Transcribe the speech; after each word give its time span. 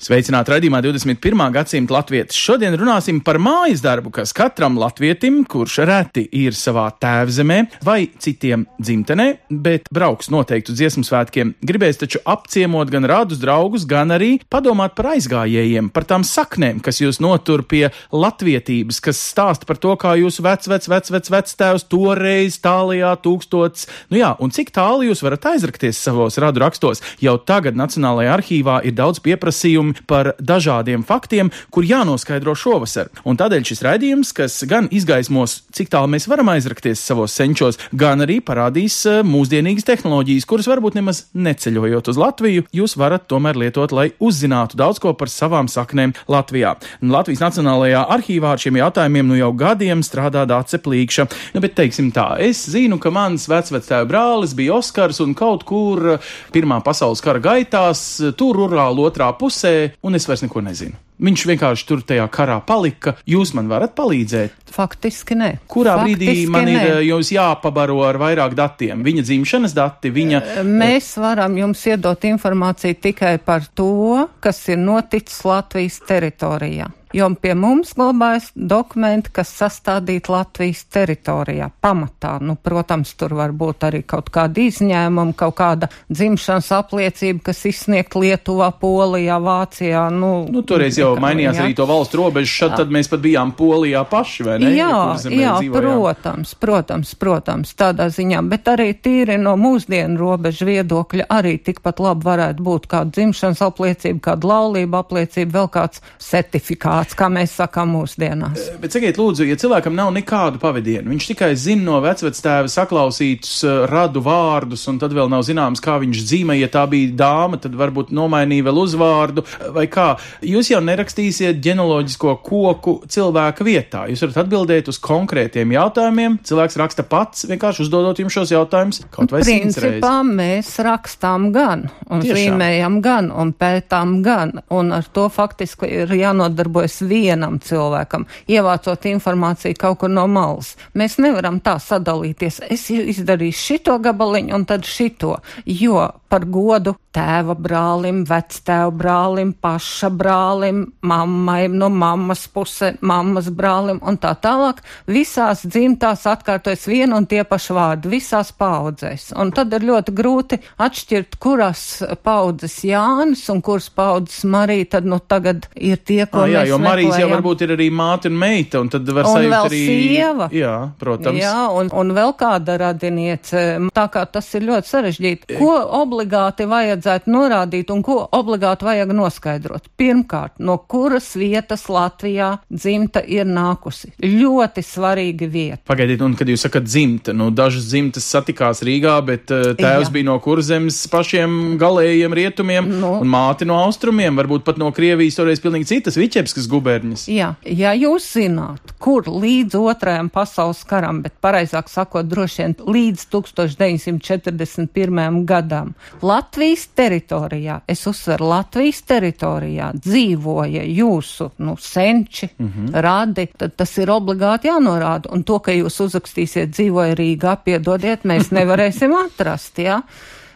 Sveicināti 0.00 0.48
raidījumā 0.48 0.78
21. 0.80 1.40
gadsimta 1.52 1.92
latvietis. 1.92 2.38
Šodien 2.40 2.72
runāsim 2.80 3.18
par 3.20 3.36
mājas 3.36 3.82
darbu, 3.84 4.08
kas 4.16 4.30
katram 4.32 4.78
latvietim, 4.80 5.42
kurš 5.44 5.74
reti 5.84 6.22
ir 6.40 6.54
savā 6.56 6.86
tēvzemē 6.96 7.58
vai 7.84 8.06
citiem 8.16 8.62
dzimtenē, 8.80 9.26
bet 9.52 9.90
brauks 9.92 10.30
noteikti 10.32 10.72
uz 10.72 10.78
dziesmu 10.80 11.04
svētkiem, 11.04 11.50
gribēs 11.68 12.00
taču 12.00 12.22
apciemot 12.24 12.88
gan 12.88 13.04
rādus 13.12 13.42
draugus, 13.42 13.84
gan 13.84 14.14
arī 14.16 14.30
padomāt 14.48 14.94
par 14.96 15.10
aizgājējiem, 15.10 15.92
par 15.92 16.08
tām 16.08 16.24
saknēm, 16.24 16.80
kas 16.80 17.02
jūs 17.02 17.20
notur 17.20 17.66
pie 17.68 17.90
latvietības, 18.08 19.02
kas 19.04 19.20
stāsta 19.34 19.68
par 19.68 19.82
to, 19.84 19.92
kā 20.00 20.14
jūsu 20.16 20.46
vec, 20.48 20.64
vec, 20.72 20.88
vec, 20.88 21.12
vec, 21.12 21.30
vec 21.36 21.54
tēvs 21.60 21.84
toreiz 21.92 22.56
tālajā 22.64 23.12
tūkstots. 23.28 23.84
Nu 24.08 24.22
jā, 24.22 24.32
un 24.40 24.48
cik 24.48 24.72
tālu 24.80 25.10
jūs 25.10 25.20
varat 25.28 25.52
aizrakties 25.52 26.00
savos 26.08 26.40
radu 26.40 26.64
rakstos? 26.64 27.04
Jau 27.20 27.36
tagad 27.36 27.76
Nacionālajā 27.76 28.40
arhīvā 28.40 28.80
ir 28.88 28.96
daudz 28.96 29.20
pieprasījumu 29.28 29.89
par 30.10 30.34
dažādiem 30.38 31.04
faktiem, 31.06 31.50
kur 31.70 31.86
jānoskaidro 31.86 32.54
šovasar. 32.58 33.10
Un 33.28 33.38
tādēļ 33.40 33.66
šis 33.70 33.82
raidījums, 33.86 34.32
kas 34.36 34.58
gan 34.68 34.88
izgaismos, 34.92 35.60
cik 35.76 35.90
tālu 35.92 36.10
mēs 36.14 36.28
varam 36.30 36.50
aizrakties 36.52 37.02
savos 37.04 37.34
senčos, 37.36 37.78
gan 37.92 38.24
arī 38.24 38.40
parādīs 38.44 38.98
eh, 39.08 39.20
mūsdienīgas 39.26 39.86
tehnoloģijas, 39.88 40.48
kuras 40.48 40.68
varbūt 40.70 40.98
nemaz 40.98 41.24
neceļojot 41.34 42.10
uz 42.12 42.20
Latviju, 42.20 42.66
jūs 42.76 42.96
varat 43.00 43.26
tomēr 43.30 43.58
lietot, 43.60 43.94
lai 43.96 44.10
uzzinātu 44.22 44.78
daudz 44.80 45.00
ko 45.02 45.14
par 45.18 45.32
savām 45.32 45.70
saknēm 45.70 46.14
Latvijā. 46.30 46.76
Latvijas 47.00 47.42
Nacionālajā 47.44 48.04
arhīvā 48.16 48.54
ar 48.54 48.62
šiem 48.62 48.80
jautājumiem 48.80 49.30
nu 49.30 49.38
jau 49.38 49.50
gadiem 49.56 50.04
strādā 50.06 50.46
Dāce 50.48 50.80
Plīkša. 50.82 51.26
Nu, 51.54 51.62
bet 51.64 51.76
teiksim 51.78 52.10
tā, 52.14 52.34
es 52.42 52.62
zinu, 52.70 53.00
ka 53.02 53.12
mans 53.14 53.48
vecvectēva 53.50 54.08
brālis 54.10 54.54
bija 54.58 54.78
Oskars 54.80 55.20
un 55.24 55.34
kaut 55.38 55.66
kur 55.68 56.16
eh, 56.16 56.30
Pirmā 56.54 56.80
pasaules 56.84 57.22
kara 57.24 57.40
gaitās, 57.42 58.02
tur 58.38 58.58
rurāli 58.58 59.04
otrā 59.04 59.30
pusē, 59.38 59.79
un 60.02 60.14
es 60.14 60.28
vairs 60.28 60.42
neko 60.42 60.60
nezinu. 60.64 60.96
Viņš 61.20 61.46
vienkārši 61.50 61.86
tur 61.88 62.00
tajā 62.06 62.24
karā 62.32 62.58
palika. 62.64 63.14
Jūs 63.28 63.52
man 63.56 63.68
varat 63.70 63.92
palīdzēt? 63.98 64.54
Faktiski 64.70 65.36
nē. 65.36 65.50
Kurā 65.70 65.96
Faktiski 66.00 66.16
brīdī 66.24 66.46
man 66.50 66.64
nē. 66.68 66.76
ir 66.76 66.92
eh, 66.94 67.02
jūs 67.10 67.32
jāpabaro 67.34 67.98
ar 68.06 68.18
vairāk 68.22 68.54
datiem? 68.58 69.02
Viņa 69.04 69.26
dzimšanas 69.28 69.74
dati, 69.76 70.12
viņa. 70.14 70.42
Mēs 70.64 71.12
varam 71.20 71.58
jums 71.58 71.82
iedot 71.90 72.24
informāciju 72.30 73.00
tikai 73.02 73.36
par 73.44 73.66
to, 73.74 74.28
kas 74.40 74.62
ir 74.72 74.80
noticis 74.80 75.44
Latvijas 75.44 76.00
teritorijā. 76.08 76.88
Jo 77.10 77.26
pie 77.34 77.56
mums 77.58 77.90
glabājas 77.98 78.52
dokumenti, 78.54 79.32
kas 79.34 79.50
sastādīti 79.58 80.30
Latvijas 80.30 80.84
teritorijā, 80.94 81.66
pamatā. 81.82 82.36
Nu, 82.38 82.54
protams, 82.54 83.16
tur 83.18 83.34
var 83.34 83.50
būt 83.50 83.82
arī 83.88 84.04
kaut 84.06 84.28
kāda 84.30 84.62
izņēmuma, 84.62 85.34
kaut 85.34 85.56
kāda 85.58 85.88
dzimšanas 86.06 86.70
apliecība, 86.76 87.42
kas 87.50 87.64
izsniegt 87.66 88.14
Lietuvā, 88.14 88.70
Polijā, 88.78 89.40
Vācijā. 89.42 90.04
Nu, 90.14 90.30
Nu, 90.54 90.62
toreiz 90.62 91.00
jau 91.02 91.09
kā- 91.16 91.22
mainījās 91.24 91.56
jā. 91.56 91.64
arī 91.64 91.74
to 91.76 91.86
valstu 91.86 92.20
robežu, 92.20 92.50
šad 92.60 92.76
tad 92.76 92.90
mēs 92.90 93.08
pat 93.10 93.20
bijām 93.20 93.52
Polijā 93.56 94.04
paši, 94.10 94.42
vai 94.46 94.58
ne? 94.58 94.70
Jā, 94.76 94.88
Ja 95.30 95.30
jā 95.30 95.54
dzīvojām. 95.60 95.80
protams, 95.80 96.54
protams, 96.54 97.14
protams, 97.14 97.74
tādā 97.74 98.06
ziņā, 98.10 98.42
bet 98.48 98.64
arī 98.64 98.94
tīri 98.94 99.38
no 99.40 99.56
mūsdienu 99.56 100.18
robežu 100.18 100.66
viedokļa 100.68 101.26
arī 101.30 101.58
tikpat 101.62 102.00
labi 102.00 102.24
varētu 102.24 102.60
būt 102.62 102.86
kāda 102.90 103.10
dzimšanas 103.16 103.62
apliecība, 103.62 104.20
kāda 104.30 104.46
laulība 104.50 105.00
apliecība, 105.04 105.50
vēl 105.60 105.68
kāds 105.70 106.00
certifikāts, 106.18 107.14
kā 107.18 107.28
mēs 107.32 107.54
sakām 107.60 107.92
mūsdienās. 107.94 108.68
Bet 108.80 108.92
sakiet, 108.94 109.18
lūdzu, 109.20 109.46
ja 109.48 109.56
cilvēkam 109.60 109.94
nav 109.96 110.12
nekādu 110.14 110.60
pavadienu, 110.62 111.10
viņš 111.12 111.26
tikai 111.32 111.52
zina 111.58 111.82
no 111.90 112.00
vecvectēva 112.04 112.70
saklausītus 112.70 113.64
uh, 113.66 113.84
radu 113.90 114.22
vārdus, 114.24 114.86
un 114.90 114.98
tad 115.02 115.14
vēl 115.16 115.30
nav 115.32 115.44
zināms, 115.46 115.82
kā 115.84 115.98
viņš 116.02 116.22
dzīvo. 116.26 116.38
Ja 116.60 116.68
tā 116.72 116.86
bija 116.90 117.12
dāma, 117.20 117.58
tad 117.60 117.74
varbūt 117.78 118.10
nomainīja 118.16 118.64
vēl 118.66 118.78
uzvārdu, 118.84 119.44
vai 119.74 119.86
kā. 119.92 120.14
Jūs 120.42 120.70
jau 120.72 120.80
nerakstīsiet 121.00 121.60
ģenealoģisko 121.64 122.34
koku 122.44 122.96
cilvēka 123.10 123.64
vietā. 123.66 124.04
Jūs 124.10 124.24
varat 124.26 124.40
atbildēt 124.44 124.90
uz 124.92 125.00
konkrētiem 125.02 125.72
jautājumiem. 125.74 126.38
Cilvēks 126.46 126.78
raksta 126.80 127.04
pats, 127.08 127.46
vienkārši 127.50 127.84
uzdodot 127.86 128.20
jums 128.20 128.36
šos 128.36 128.52
jautājumus 128.52 129.02
kaut 129.14 129.32
vai. 129.32 129.42
Principā 129.46 130.12
mēs 130.26 130.74
rakstām 130.84 131.50
gan, 131.54 131.86
un 132.08 132.24
Tiešām. 132.24 132.38
zīmējam 132.38 133.00
gan, 133.04 133.30
un 133.32 133.52
pētām 133.56 134.20
gan, 134.26 134.60
un 134.70 134.92
ar 134.96 135.08
to 135.12 135.28
faktiski 135.32 135.88
ir 136.02 136.14
jānodarbojas 136.20 137.00
vienam 137.08 137.58
cilvēkam, 137.64 138.26
ievācot 138.50 139.08
informāciju 139.10 139.78
kaut 139.80 140.02
kur 140.04 140.12
no 140.12 140.26
malas. 140.30 140.74
Mēs 140.94 141.18
nevaram 141.22 141.60
tā 141.64 141.78
sadalīties. 141.80 142.62
Es 142.70 142.88
izdarīšu 142.90 143.66
šito 143.70 143.98
gabaliņu 144.02 144.54
un 144.56 144.66
tad 144.68 144.86
šito, 144.88 145.38
jo 145.64 146.08
par 146.30 146.44
godu 146.46 146.94
tēva 147.10 147.56
brālim, 147.58 148.20
vectēva 148.28 148.90
brālim, 148.94 149.48
paša 149.58 150.12
brālim, 150.14 150.84
mammai 151.02 151.64
no 151.72 151.88
mammas 151.90 152.44
puse, 152.54 152.92
mammas 153.02 153.48
brālim 153.50 153.98
un 154.06 154.18
tā 154.22 154.30
tālāk. 154.38 154.78
Visās 155.10 155.64
dzimtās 155.66 156.22
atkārtojas 156.30 156.86
viena 156.86 157.18
un 157.18 157.26
tie 157.26 157.42
paši 157.44 157.74
vārdi, 157.74 158.12
visās 158.14 158.52
paudzēs. 158.54 159.32
Un 159.42 159.50
tad 159.56 159.74
ir 159.74 159.88
ļoti 159.88 160.14
grūti 160.14 160.60
atšķirt, 160.86 161.34
kuras 161.42 161.82
paudzes 162.22 162.78
Jānis 162.86 163.42
un 163.50 163.58
kuras 163.66 163.90
paudzes 163.90 164.44
Marija 164.46 164.92
tad 164.94 165.10
nu 165.10 165.18
tagad 165.18 165.66
ir 165.74 165.98
tie, 166.06 166.22
ko 166.30 166.44
Ah, 166.44 166.46
jā, 166.54 166.62
mēs 166.62 166.70
jo 166.70 166.78
Marijas 166.78 167.10
jau 167.10 167.26
meklējam. 167.26 167.34
varbūt 167.34 167.66
ir 167.66 167.74
arī 167.74 167.90
māte 167.90 168.30
un 168.30 168.38
meita, 168.38 168.84
un 168.84 168.88
tad 168.94 169.10
var 169.18 169.26
vēl 169.34 169.58
arī. 169.64 169.82
sieva. 169.90 170.48
Jā, 170.54 170.76
protams. 171.02 171.42
Jā, 171.42 171.58
un, 171.74 171.90
un 171.90 172.14
vēl 172.16 172.36
kāda 172.38 172.78
radiniece. 172.86 173.66
Tā 173.98 174.06
kā 174.14 174.24
tas 174.30 174.46
ir 174.54 174.62
ļoti 174.70 174.94
sarežģīti. 174.94 175.58
Ko 175.58 175.74
obligāti 175.98 176.19
vajadzētu 176.28 177.30
norādīt 177.30 177.90
un 177.90 178.02
ko 178.02 178.28
obligāti 178.32 178.84
vajag 178.84 179.12
noskaidrot? 179.16 179.88
Pirmkārt, 179.96 180.58
no 180.58 180.78
kuras 180.78 181.34
vietas 181.36 181.86
Latvijā 181.88 182.58
dzimta 182.70 183.22
ir 183.26 183.44
nākusi? 183.46 184.12
Ļoti 184.22 184.82
svarīga 184.84 185.48
vieta. 185.50 185.82
Pagaidiet, 185.86 186.20
un 186.20 186.34
kad 186.36 186.48
jūs 186.48 186.66
sakat 186.66 186.84
dzimta, 186.84 187.32
nu 187.32 187.50
dažas 187.50 187.88
dzimtas 187.90 188.24
satikās 188.30 188.82
Rīgā, 188.86 189.16
bet 189.26 189.50
uh, 189.50 189.72
tēvs 189.78 190.08
Jā. 190.08 190.12
bija 190.12 190.24
no 190.28 190.38
kurzemes 190.42 191.00
pašiem 191.10 191.76
galējiem 191.80 192.34
rietumiem, 192.36 192.90
Nu. 193.00 193.14
un 193.20 193.28
māte 193.30 193.64
no 193.68 193.78
austrumiem, 193.84 194.36
varbūt 194.36 194.64
pat 194.66 194.78
no 194.78 194.90
Krievijas 194.92 195.36
toreiz 195.38 195.60
pilnīgi 195.62 195.86
citas 195.92 196.16
Viķepskas 196.20 196.66
guberņas. 196.70 197.26
Jā, 197.30 197.54
ja 197.64 197.92
jūs 197.96 198.26
zināt, 198.34 198.94
kur 198.98 199.24
līdz 199.30 199.76
otrajam 199.78 200.28
pasaules 200.32 200.82
karam, 200.84 201.22
bet 201.22 201.32
pareizāk 201.42 201.88
sakot, 201.88 202.26
droši 202.28 202.62
vien 202.62 202.74
līdz 202.80 203.26
1941. 203.32 205.44
gadam, 205.46 205.94
Latvijas 206.22 206.86
teritorijā, 206.94 207.80
es 207.88 208.06
uzsveru, 208.06 208.48
Latvijas 208.50 209.02
teritorijā 209.08 209.90
dzīvoja 209.94 210.82
jūsu, 210.84 211.50
nu, 211.58 211.76
senči, 211.80 212.48
mm 212.58 212.66
-hmm. 212.66 213.00
radi, 213.00 213.46
tad 213.56 213.76
tas 213.76 213.98
ir 213.98 214.10
obligāti 214.10 214.68
jānorāda. 214.68 215.32
Un 215.32 215.42
to, 215.42 215.58
ka 215.58 215.72
jūs 215.72 216.00
uzrakstīsiet 216.06 216.70
dzīvoja 216.76 217.14
Rīgā, 217.14 217.56
piedodiet, 217.64 218.24
mēs 218.24 218.50
nevarēsim 218.50 219.14
atrast, 219.24 219.78
jā. 219.78 220.02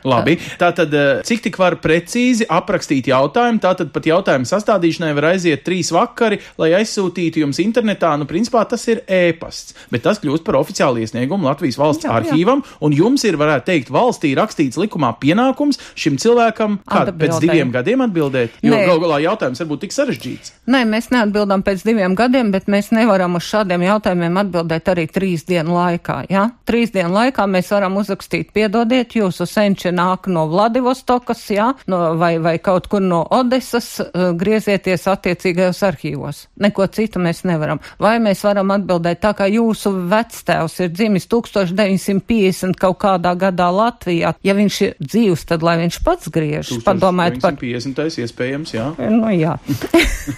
Labi, 0.05 0.37
tātad 0.61 0.93
eh, 0.93 1.23
cik 1.25 1.47
tik 1.47 1.57
var 1.57 1.79
precīzi 1.81 2.45
aprakstīt 2.53 3.09
jautājumu, 3.09 3.61
tātad 3.63 3.89
pat 3.95 4.05
jautājumu 4.09 4.45
sastādīšanai 4.49 5.15
var 5.17 5.31
aiziet 5.31 5.63
trīs 5.65 5.89
vakari, 5.95 6.41
lai 6.61 6.75
aizsūtītu 6.81 7.41
jums 7.41 7.61
internetā, 7.65 8.11
nu 8.21 8.29
principā 8.29 8.67
tas 8.69 8.85
ir 8.93 9.01
ēpasts, 9.09 9.73
bet 9.95 10.05
tas 10.05 10.21
kļūst 10.21 10.45
par 10.45 10.59
oficiālu 10.61 11.01
iesniegumu 11.01 11.49
Latvijas 11.49 11.81
valsts 11.81 12.05
Jā, 12.05 12.13
jā. 12.13 12.19
arhīvam, 12.21 12.61
un 12.85 12.97
jums 12.97 13.25
ir, 13.25 13.39
varētu 13.41 13.69
teikt, 13.71 13.93
valstī 13.95 14.35
rakstīts 14.37 14.81
likumā 14.83 15.15
pienākums 15.23 15.81
šim 15.97 16.21
cilvēkam, 16.21 16.77
kad 16.85 17.15
pēc 17.17 17.41
diviem 17.41 17.73
gadiem 17.73 18.05
atbildēt, 18.05 18.61
jo 18.61 18.77
gal 18.85 19.01
galā 19.07 19.23
jautājums 19.25 19.65
var 19.65 19.71
būt 19.73 19.87
tik 19.87 19.97
sarežģīts. 19.97 20.53
Nē, 20.69 20.85
mēs 20.91 21.09
neatbildam 21.15 21.65
pēc 21.65 21.87
diviem 21.89 22.13
gadiem, 22.19 22.53
bet 22.53 22.69
mēs 22.69 22.93
nevaram 22.93 23.41
uz 23.41 23.49
šādiem 23.49 23.87
jautājumiem 23.89 24.37
atbildēt 24.45 24.93
arī 24.93 25.09
trīs 25.09 25.49
dienu 25.49 25.79
laikā. 25.79 26.21
Ja? 26.29 26.51
Trīs 26.69 26.93
dienu 26.93 27.17
laikā 27.17 27.49
mēs 27.49 27.73
varam 27.73 27.97
uzrakstīt, 28.01 28.53
piedodiet, 28.57 29.17
jūsu 29.17 29.49
senči 29.49 29.94
nāk 29.95 30.29
no 30.33 30.47
Vladivostokas, 30.51 31.45
jā, 31.55 31.71
no, 31.91 32.01
vai, 32.21 32.37
vai 32.43 32.57
kaut 32.63 32.89
kur 32.93 33.03
no 33.05 33.23
Odesas, 33.35 33.89
uh, 34.03 34.33
griezieties 34.39 35.07
attiecīgajos 35.11 35.83
arhīvos. 35.87 36.45
Neko 36.61 36.87
citu 36.95 37.23
mēs 37.23 37.45
nevaram. 37.49 37.81
Vai 38.03 38.17
mēs 38.23 38.45
varam 38.47 38.73
atbildēt 38.75 39.23
tā, 39.25 39.35
kā 39.37 39.49
jūsu 39.51 39.93
vectēvs 40.11 40.79
ir 40.85 40.93
dzimis 40.95 41.29
1950 41.31 42.79
kaut 42.81 43.01
kādā 43.05 43.35
gadā 43.39 43.71
Latvijā. 43.75 44.35
Ja 44.45 44.57
viņš 44.57 44.81
ir 44.87 44.95
dzīvs, 45.01 45.47
tad 45.51 45.65
lai 45.67 45.77
viņš 45.83 46.01
pats 46.07 46.31
griež. 46.35 46.73
Padomājiet 46.87 47.41
par 47.43 47.59
50. 47.61 48.05
iespējams, 48.25 48.75
jā. 48.77 48.89
Nu, 49.11 49.31
jā. 49.35 49.57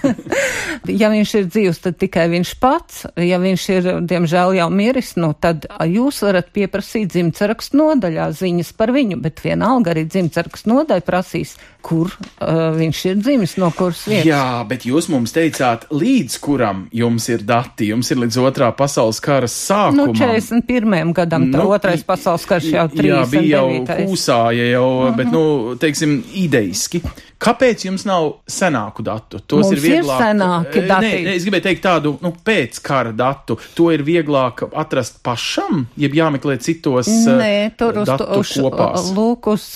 ja 1.03 1.11
viņš 1.13 1.35
ir 1.41 1.49
dzīvs, 1.51 1.83
tad 1.87 1.99
tikai 2.01 2.29
viņš 2.33 2.55
pats. 2.63 3.05
Ja 3.21 3.41
viņš 3.43 3.69
ir, 3.77 3.91
diemžēl, 4.09 4.57
jau 4.61 4.69
miris, 4.73 5.15
nu, 5.21 5.33
tad 5.39 5.67
jūs 5.87 6.23
varat 6.27 6.53
pieprasīt 6.55 7.13
dzimtsarakstu 7.15 7.81
nodaļā 7.81 8.31
ziņas 8.37 8.73
par 8.79 8.93
viņu, 8.97 9.21
bet 9.23 9.43
vienalga 9.47 9.95
arī 9.95 10.05
dzimtsarakstu 10.11 10.71
nodaļa 10.73 11.07
prasīs, 11.07 11.57
kur 11.87 12.11
uh, 12.11 12.75
viņš 12.77 13.03
ir 13.11 13.19
dzimis, 13.23 13.57
no 13.63 13.71
kuras 13.75 14.03
vietas. 14.11 14.27
Jā, 14.27 14.65
bet 14.69 14.87
jūs 14.89 15.09
mums 15.13 15.35
teicāt, 15.35 15.87
līdz 15.95 16.39
kuram 16.43 16.87
jums 16.95 17.29
ir 17.31 17.45
dati, 17.47 17.93
jums 17.93 18.11
ir 18.11 18.21
līdz 18.25 18.41
otrā 18.43 18.73
pasaules 18.77 19.23
kara 19.23 19.51
sākumam. 19.51 20.13
Nu, 20.13 20.19
41. 20.19 21.15
gadam, 21.17 21.47
Nu, 21.57 21.71
otrais 21.75 22.03
pasaules 22.07 22.45
karš 22.49 22.69
jau 22.73 22.89
39. 22.93 23.07
Jā, 23.07 23.23
bija 23.31 23.61
jau 23.61 24.09
kūsāja 24.11 24.67
jau, 24.73 24.89
uh 24.91 25.07
-huh. 25.07 25.17
bet, 25.17 25.33
nu, 25.33 25.77
teiksim, 25.81 26.19
ideiski. 26.35 27.03
Kāpēc 27.37 27.83
jums 27.85 28.07
nav 28.09 28.31
senāku 28.49 29.05
datu? 29.05 29.43
Tos 29.45 29.67
Mums 29.67 29.75
ir 29.77 29.83
vieglāk. 29.85 30.21
ir 30.21 30.25
senāki 30.25 30.83
dati. 30.89 31.05
Nē, 31.05 31.19
nē, 31.27 31.35
es 31.37 31.45
gribēju 31.45 31.65
teikt 31.67 31.83
tādu, 31.85 32.15
nu, 32.25 32.33
pēc 32.33 32.79
kara 32.81 33.13
datu. 33.13 33.59
To 33.77 33.91
ir 33.93 34.01
vieglāk 34.07 34.63
atrast 34.73 35.21
pašam, 35.27 35.85
jeb 36.01 36.17
jāmeklē 36.17 36.57
citos 36.65 37.11
Nē, 37.27 37.77
tur 37.77 38.01
uz, 38.01 38.09
uz, 38.09 38.53
kopās. 38.57 39.11
lūk, 39.13 39.51
uz 39.53 39.67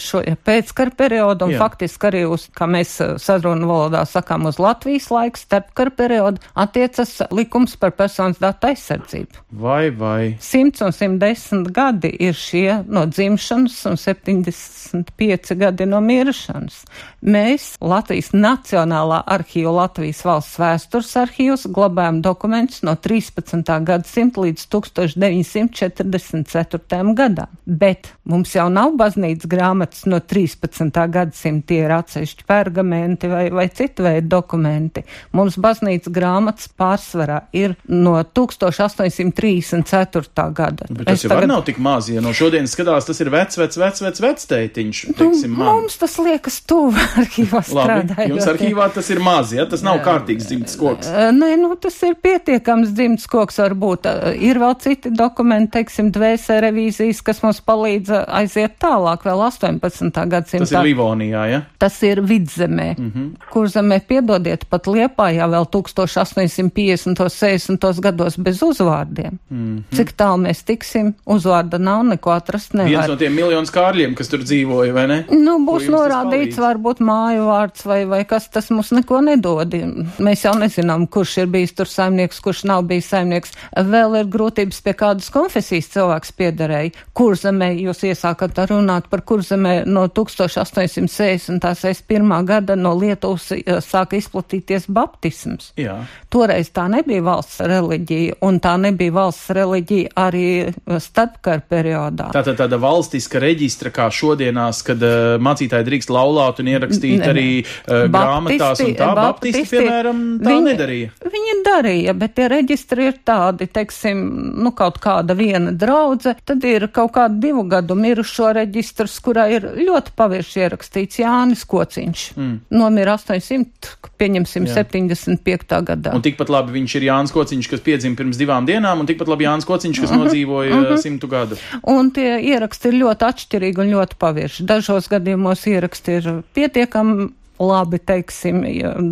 šo 0.00 0.22
ja, 0.24 0.36
pēckara 0.36 0.94
periodu 0.96 1.44
un 1.44 1.52
Jā. 1.52 1.60
faktiski 1.60 2.08
arī 2.08 2.24
uz, 2.24 2.48
kā 2.56 2.64
mēs 2.70 2.96
sadrunu 3.20 3.68
valodā 3.68 4.06
sakām, 4.08 4.48
uz 4.48 4.56
Latvijas 4.62 5.10
laiku 5.12 5.42
starpkara 5.42 5.92
periodu 5.92 6.40
attiecas 6.56 7.18
likums 7.36 7.76
par 7.76 7.92
personas 8.00 8.40
datu 8.40 8.70
aizsardzību. 8.72 9.44
Vai, 9.60 9.90
vai. 9.90 10.36
100 10.40 10.86
un 10.88 10.96
110 10.96 11.68
gadi 11.76 12.14
ir 12.16 12.32
šie 12.38 12.80
no 12.88 13.04
dzimšanas 13.10 13.76
un 13.92 14.00
75 14.00 15.54
gadi 15.60 15.86
no 15.86 16.00
miršanas. 16.00 16.84
Mēs, 17.20 17.74
Latvijas 17.84 18.30
Nacionālā 18.32 19.18
arhīva 19.28 19.68
Latvijas 19.76 20.24
valsts 20.24 20.56
vēstures 20.60 21.16
arhīvs, 21.20 21.66
glabājam 21.68 22.22
dokumentus 22.24 22.80
no 22.86 22.94
13. 22.96 23.60
gadsimta 23.84 24.40
līdz 24.40 24.64
1944. 24.72 27.12
gadam. 27.18 27.48
Bet 27.66 28.08
mums 28.24 28.54
jau 28.56 28.70
nav 28.72 28.96
baznīcas 28.96 29.44
grāmatas 29.52 30.06
no 30.08 30.20
13. 30.24 30.88
gadsimta, 31.12 31.66
tie 31.68 31.84
ir 31.84 31.92
atsevišķi 31.92 32.44
pergamenti 32.48 33.28
vai, 33.28 33.52
vai 33.52 33.68
citu 33.68 34.08
veidu 34.08 34.32
dokumenti. 34.38 35.04
Mums 35.36 35.60
baznīcas 35.60 36.08
grāmatas 36.14 36.68
pārsvarā 36.72 37.52
ir 37.52 37.76
no 37.84 38.16
1834. 38.24 40.24
gada. 40.56 40.88
Bet 40.88 41.04
tas 41.04 41.20
Es 41.20 41.28
jau 41.28 41.34
tagad... 41.34 41.52
nav 41.52 41.68
tik 41.68 41.76
maz, 41.84 42.08
ja 42.08 42.24
no 42.24 42.32
šodienas 42.32 42.72
skatās, 42.72 43.04
tas 43.04 43.20
ir 43.20 43.28
vecs, 43.28 43.60
vecs, 43.60 43.76
vecs, 43.76 44.00
vecs, 44.08 44.24
vecs 44.24 44.48
tētiņš. 44.56 45.12
Teiksim, 45.20 45.52
man. 45.52 45.68
Mums 45.68 46.00
tas 46.00 46.16
liekas 46.16 46.64
tuvu 46.64 47.09
arhīvā 47.20 47.60
strādājot. 47.66 48.28
jums 48.32 48.48
arhīvā 48.50 48.86
tas 48.94 49.10
ir 49.10 49.20
maz, 49.24 49.52
ja 49.54 49.66
tas 49.68 49.82
nav 49.86 50.00
kārtīgs 50.04 50.48
dzimts 50.50 50.76
koks. 50.80 51.10
Nē, 51.36 51.50
nu 51.60 51.74
tas 51.80 51.96
ir 52.06 52.16
pietiekams 52.22 52.92
dzimts 52.96 53.26
koks 53.30 53.60
varbūt. 53.62 54.08
Ir 54.40 54.60
vēl 54.62 54.76
citi 54.82 55.12
dokumenti, 55.14 55.72
teiksim, 55.78 56.10
dvēsē 56.14 56.60
revīzijas, 56.66 57.22
kas 57.26 57.42
mums 57.44 57.60
palīdz 57.66 58.12
eh, 58.14 58.24
aiziet 58.40 58.76
tālāk, 58.82 59.24
vēl 59.26 59.44
18. 59.46 60.22
gadsimtā. 60.34 60.66
Tas 60.66 60.74
ir 60.74 60.88
Livonijā, 60.90 61.44
ja? 61.50 61.62
Tas 61.80 61.96
ir 62.06 62.22
vidzemē, 62.26 62.88
mm. 62.96 63.10
-hmm. 63.14 63.50
kur 63.52 63.68
zemē 63.70 64.00
piedodiet 64.08 64.66
pat 64.70 64.86
Liepājā 64.90 65.48
vēl 65.50 65.68
1850. 65.76 67.28
60. 67.30 68.00
gados 68.00 68.36
bez 68.38 68.62
uzvārdiem. 68.62 69.38
Mm. 69.50 69.76
-hmm. 69.76 69.96
Cik 69.96 70.12
tālu 70.16 70.42
mēs 70.46 70.64
tiksim, 70.64 71.14
uzvārda 71.26 71.78
nav, 71.78 72.04
neko 72.04 72.30
atrast 72.30 72.74
Viens 72.74 72.90
nevar. 72.90 73.08
no 73.08 73.16
tiem 73.16 73.34
miljonus 73.34 73.70
kārļiem, 73.70 74.14
kas 74.14 74.28
tur 74.28 74.40
dzīvoja, 74.44 74.92
vai 74.92 75.06
ne? 75.06 75.24
Nu, 75.30 75.58
būs 75.66 75.88
norādīts 75.88 76.56
palīdz? 76.56 76.60
Varbūt 77.00 77.08
māju 77.10 77.46
vārds 77.48 77.86
vai, 77.86 78.04
vai 78.06 78.24
kas 78.24 78.48
tas 78.48 78.70
mums 78.70 78.92
neko 78.92 79.20
nedod. 79.20 79.74
Mēs 80.18 80.44
jau 80.44 80.54
nezinām, 80.58 81.06
kurš 81.08 81.38
ir 81.42 81.46
bijis 81.48 81.72
tur 81.74 81.86
saimnieks, 81.86 82.40
kurš 82.40 82.64
nav 82.64 82.82
bijis 82.86 83.08
saimnieks. 83.10 83.52
Vēl 83.76 84.20
ir 84.20 84.26
grūtības 84.30 84.80
pie 84.82 84.92
kādas 84.94 85.30
konfesijas 85.30 85.88
cilvēks 85.92 86.32
piederēja. 86.36 86.90
Kur 87.12 87.36
zemē 87.36 87.74
jūs 87.80 88.04
iesākat 88.04 88.58
runāt 88.70 89.08
par 89.10 89.20
kur 89.22 89.42
zemē 89.42 89.84
no 89.86 90.08
1861. 90.08 92.46
gada 92.46 92.76
no 92.76 92.94
Lietuvas 92.94 93.52
eh, 93.52 93.80
sāka 93.80 94.16
izplatīties 94.16 94.86
baptisms. 94.88 95.72
Jā. 95.76 96.04
Toreiz 96.30 96.70
tā 96.70 96.88
nebija 96.90 97.22
valsts 97.22 97.60
reliģija, 97.60 98.34
un 98.42 98.60
tā 98.60 98.76
nebija 98.78 99.12
valsts 99.12 99.50
reliģija 99.56 100.08
arī 100.16 100.68
eh, 100.68 101.00
starpkara 101.00 101.60
periodā. 101.68 102.30
Tā 102.34 102.42
tad 102.44 102.56
tāda 102.60 102.78
valstiska 102.80 103.38
reģistra, 103.40 103.90
kā 103.94 104.10
šodienās, 104.12 104.82
kad 104.86 105.02
uh, 105.04 105.38
mācītāji 105.42 105.84
drīkst 105.86 106.10
laulāt 106.12 106.60
un 106.60 106.66
ierakstīt 106.70 106.89
Ne, 106.90 107.30
arī 107.30 107.46
uh, 107.62 108.06
grāmatās, 108.10 108.82
un 108.84 108.94
tā 108.98 109.10
baptisti, 109.16 109.64
piemēram, 109.70 110.22
tā 110.42 110.50
viņi, 110.50 110.64
nedarīja. 110.66 111.10
Viņi 111.34 111.56
darīja, 111.66 112.14
bet 112.18 112.34
tie 112.38 112.48
reģistri 112.50 113.08
ir 113.10 113.18
tādi, 113.26 113.68
teiksim, 113.70 114.22
nu 114.60 114.72
kaut 114.76 115.00
kāda 115.02 115.36
viena 115.38 115.72
draudze, 115.76 116.34
tad 116.46 116.64
ir 116.68 116.88
kaut 116.94 117.14
kāda 117.16 117.38
divu 117.42 117.64
gadu 117.70 117.96
mirušo 117.98 118.52
reģistrs, 118.56 119.16
kurā 119.24 119.46
ir 119.54 119.68
ļoti 119.78 120.14
pavirši 120.18 120.64
ierakstīts 120.64 121.20
Jānis 121.22 121.64
Kociņš. 121.70 122.26
Mm. 122.36 122.56
Nomira 122.76 123.16
800, 123.18 123.94
pieņemsim, 124.20 124.68
Jā. 124.68 124.82
75. 124.82 125.80
gadā. 125.90 126.14
Un 126.16 126.24
tikpat 126.24 126.52
labi 126.52 126.76
viņš 126.78 126.96
ir 126.98 127.08
Jānis 127.08 127.34
Kociņš, 127.34 127.70
kas 127.72 127.84
piedzima 127.86 128.18
pirms 128.18 128.40
divām 128.40 128.68
dienām, 128.68 129.02
un 129.02 129.08
tikpat 129.08 129.30
labi 129.30 129.48
Jānis 129.48 129.68
Kociņš, 129.68 130.02
kas 130.04 130.14
nodzīvoja 130.14 130.74
uh 130.74 130.86
-huh. 130.90 131.00
simtu 131.00 131.30
gadu. 131.30 131.58
Un 131.88 132.10
tie 132.14 132.38
ieraksti 132.52 132.90
ir 132.90 133.00
ļoti 133.04 133.28
atšķirīgi 133.30 133.84
un 133.84 133.92
ļoti 133.94 134.18
pavirši. 134.20 134.66
Dažos 134.68 135.08
gadījumos 135.10 135.66
ieraksti 135.70 136.16
ir 136.20 136.30
pietiekami 136.54 136.79
pietiekami 136.86 137.28
labi, 137.60 137.98
teiksim, 137.98 138.62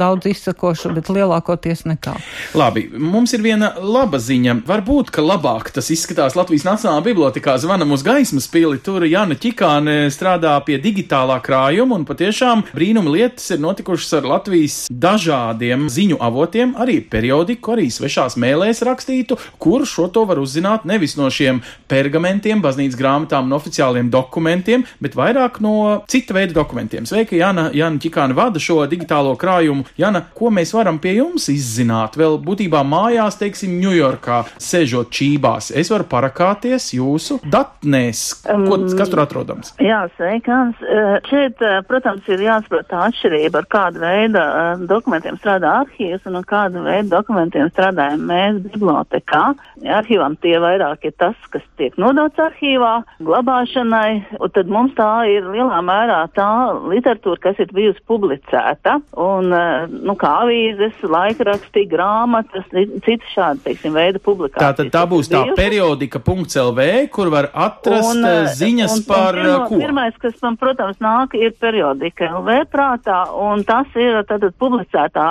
daudz 0.00 0.29
izsakoši, 0.31 0.93
bet 0.97 1.11
lielākoties 1.12 1.85
nekā. 1.89 2.15
Labi, 2.59 2.87
mums 2.97 3.35
ir 3.37 3.45
viena 3.45 3.75
laba 3.83 4.21
ziņa. 4.23 4.59
Varbūt, 4.69 5.12
ka 5.15 5.25
labāk 5.25 5.71
tas 5.75 5.91
izskatās 5.93 6.37
Latvijas 6.39 6.65
Nacionālajā 6.67 7.05
bibliotekā. 7.11 7.59
Zvanam 7.61 7.93
uz 7.95 8.05
gaismas 8.06 8.49
pili. 8.50 8.81
Tur 8.85 9.05
Jāna 9.09 9.37
Čikāne 9.39 10.09
strādā 10.15 10.55
pie 10.65 10.79
digitālā 10.83 11.39
krājuma, 11.45 11.99
un 11.99 12.06
patiešām 12.09 12.65
brīnuma 12.73 13.12
lietas 13.12 13.50
ir 13.55 13.62
notikušas 13.62 14.19
ar 14.21 14.31
Latvijas 14.33 14.79
dažādiem 14.89 15.89
ziņu 15.93 16.21
avotiem, 16.25 16.75
arī 16.81 17.01
periodiku, 17.05 17.77
arī 17.77 17.89
svešās 17.93 18.39
mēlēs 18.41 18.83
rakstītu, 18.87 19.39
kur 19.61 19.85
šo 19.89 20.09
to 20.15 20.25
var 20.29 20.41
uzzināt 20.41 20.89
nevis 20.89 21.19
no 21.21 21.29
šiem 21.33 21.61
pergamentiem, 21.91 22.62
baznīcas 22.65 22.99
grāmatām 22.99 23.49
un 23.49 23.56
oficiāliem 23.59 24.11
dokumentiem, 24.12 24.87
bet 25.05 25.17
vairāk 25.19 25.61
no 25.65 25.75
cita 26.09 26.37
veida 26.37 26.56
dokumentiem. 26.56 27.06
Sveika, 27.09 27.37
Jāna, 27.39 27.69
Jāna 27.77 28.01
Čikāne 28.03 28.38
vada 28.38 28.62
šo 28.62 28.81
digitālo 28.90 29.35
krājumu. 29.38 29.87
Jana, 29.99 30.23
ko 30.38 30.52
mēs 30.55 30.73
varam 30.76 31.00
pie 31.02 31.17
jums 31.19 31.49
izzināt? 31.52 32.19
Vēl 32.19 32.38
būtībā 32.44 32.85
mājās, 32.87 33.39
teiksim, 33.41 33.77
Ņujorkā, 33.82 34.43
sežot 34.63 35.10
čībās. 35.15 35.70
Es 35.77 35.91
varu 35.93 36.06
parakāties 36.08 36.93
jūsu 36.96 37.39
datnēs. 37.44 38.24
Ko, 38.46 38.79
kas 38.98 39.13
tur 39.13 39.22
atrodams? 39.24 39.74
Jā, 39.82 40.05
sveikans. 40.17 40.79
Eh, 40.82 41.19
Šeit, 41.29 41.60
eh, 41.63 41.81
protams, 41.89 42.27
ir 42.29 42.43
jāsaprot 42.46 42.89
tā 42.91 43.05
atšķirība, 43.08 43.63
ar 43.63 43.69
kādu 43.70 44.03
veidu 44.03 44.41
eh, 44.43 44.86
dokumentiem 44.91 45.39
strādā 45.41 45.74
arhīvs 45.82 46.27
un 46.29 46.41
ar 46.41 46.46
kādu 46.48 46.84
veidu 46.86 47.13
dokumentiem 47.13 47.70
strādājam 47.72 48.24
mēs 48.29 48.60
bibliotekā. 48.69 49.44
Arhīvam 49.98 50.36
tie 50.43 50.56
vairāk 50.63 51.05
ir 51.08 51.15
tas, 51.19 51.36
kas 51.53 51.65
tiek 51.79 51.96
nodots 52.01 52.39
arhīvā, 52.43 52.94
glabāšanai, 53.24 54.39
un 54.41 54.55
tad 54.55 54.70
mums 54.72 54.94
tā 54.98 55.10
ir 55.31 55.46
lielā 55.53 55.81
mērā 55.84 56.20
tā 56.36 56.48
literatūra, 56.89 57.41
kas 57.48 57.60
ir 57.63 57.72
bijusi 57.74 58.03
publicēta, 58.08 58.28
un, 59.19 59.53
eh, 59.53 59.87
nu, 59.89 60.15
kā 60.19 60.31
avīzes, 60.44 60.97
laikraksti, 61.03 61.85
grāmatas, 61.91 62.67
citas 63.05 63.35
šādi, 63.35 63.65
teiksim, 63.67 63.94
veida 63.97 64.19
Tā 64.19 64.25
publikācijas. 64.25 64.77
tad 64.77 64.93
tā 64.94 65.05
būs 65.08 65.31
tā 65.32 65.44
periodika.lv, 65.56 66.89
kur 67.11 67.31
var 67.31 67.51
atrast 67.55 68.15
Un, 68.15 68.25
eh, 68.25 68.41
eh, 68.43 68.51
ziņas 68.55 68.97
un, 68.97 69.05
par 69.08 69.35
un 69.35 69.41
eh, 69.41 69.43
pirmo, 69.43 69.69
ko. 69.69 69.79
Pirmais, 69.82 70.19
kas 70.19 70.35
man, 70.43 70.56
protams, 70.56 70.99
nāk, 71.05 71.35
ir 71.35 71.55
periodika 71.61 72.31
LV 72.31 72.65
prātā, 72.73 73.20
un 73.35 73.65
tas 73.65 73.87
ir 73.97 74.23
tātad 74.29 74.55
publicētā 74.58 75.29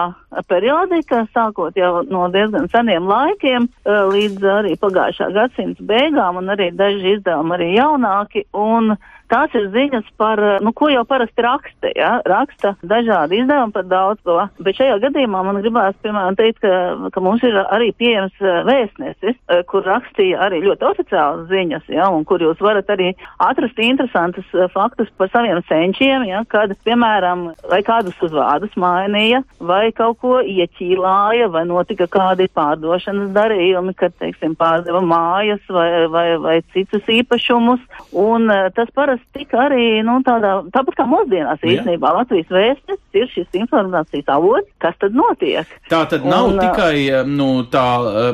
periodika, 0.48 1.26
sākot 1.34 1.76
jau 1.78 2.04
no 2.12 2.28
diezgan 2.34 2.68
seniem 2.72 3.08
laikiem, 3.08 3.68
eh, 3.86 4.02
līdz 4.12 4.48
arī 4.60 4.76
pagājušā 4.80 5.32
gadsimta 5.34 5.84
beigām, 5.84 6.38
un 6.38 6.52
arī 6.56 6.72
daži 6.76 7.18
izdevumi 7.18 7.56
arī 7.58 7.70
jaunāki, 7.78 8.46
un 8.54 8.98
tās 9.32 9.54
ir 9.58 9.68
ziņas 9.74 10.08
par, 10.20 10.42
nu, 10.64 10.74
ko 10.76 10.90
jau 10.92 11.04
parasti 11.08 11.44
raksta, 11.44 11.92
ja? 11.96 12.18
raksta 12.28 12.74
dažādi 12.88 13.42
izdevumi 13.42 13.76
par 13.76 13.88
daudz 13.90 14.22
ko, 14.26 14.40
bet 14.64 14.80
šajā 14.80 14.98
gadījumā 15.04 15.44
man 15.46 15.62
gribās, 15.64 15.98
piemēram, 16.04 16.38
teikt, 16.40 16.62
ka, 16.64 17.10
ka 17.14 17.24
mums 17.24 17.44
ir 17.48 17.58
arī 17.64 17.92
pieejams 17.98 18.36
uh, 18.44 18.62
vēstnesis, 18.68 19.38
uh, 19.48 19.62
kur 19.70 19.86
rakstīja 19.88 20.42
arī 20.48 20.62
ļoti 20.66 20.88
oficiālas 20.92 21.48
ziņas, 21.52 21.88
ja? 21.94 22.10
un 22.14 22.26
kur 22.28 22.44
jūs 22.44 22.62
varat 22.64 22.90
arī 22.94 23.14
atrast 23.44 23.80
interesantus 23.84 24.48
faktus 24.74 25.12
par 25.20 25.32
saviem 25.34 25.62
senčiem, 25.68 26.28
ja? 26.30 26.44
kad, 26.50 26.74
piemēram, 26.88 27.50
vai 27.72 27.82
kādus 27.88 28.18
uzvārdus 28.24 28.76
mainīja, 28.80 29.44
vai 29.60 29.92
kaut 29.96 30.22
ko 30.24 30.38
ieķīlāja, 30.42 31.52
vai 31.54 31.66
notika 31.70 32.08
kādi 32.12 32.50
pārdošanas 32.56 33.34
darījumi, 33.36 33.96
kad, 33.98 34.16
teiksim, 34.22 34.56
pārdeva 34.60 35.04
mājas 35.06 35.64
vai, 35.72 35.90
vai, 36.12 36.28
vai 36.42 36.58
citus 36.74 37.06
īpašumus, 37.12 37.84
un 38.18 38.50
tas 38.76 38.90
parasti 38.96 39.17
tika 39.36 39.66
arī, 39.68 40.02
nu, 40.06 40.20
tādā, 40.26 40.60
tāpat 40.74 40.98
kā 41.00 41.06
mūsdienās 41.10 41.62
Jā. 41.64 41.78
īstenībā 41.78 42.12
Latvijas 42.20 42.50
vēstnes 42.54 43.00
ir 43.18 43.30
šis 43.32 43.60
informācijas 43.60 44.30
avots, 44.34 44.70
kas 44.82 44.98
tad 45.02 45.16
notiek. 45.18 45.70
Tā 45.92 46.04
tad 46.10 46.26
nav 46.28 46.52
Un, 46.52 46.60
tikai 46.62 47.26
nu, 47.28 47.50
tā, 47.72 47.86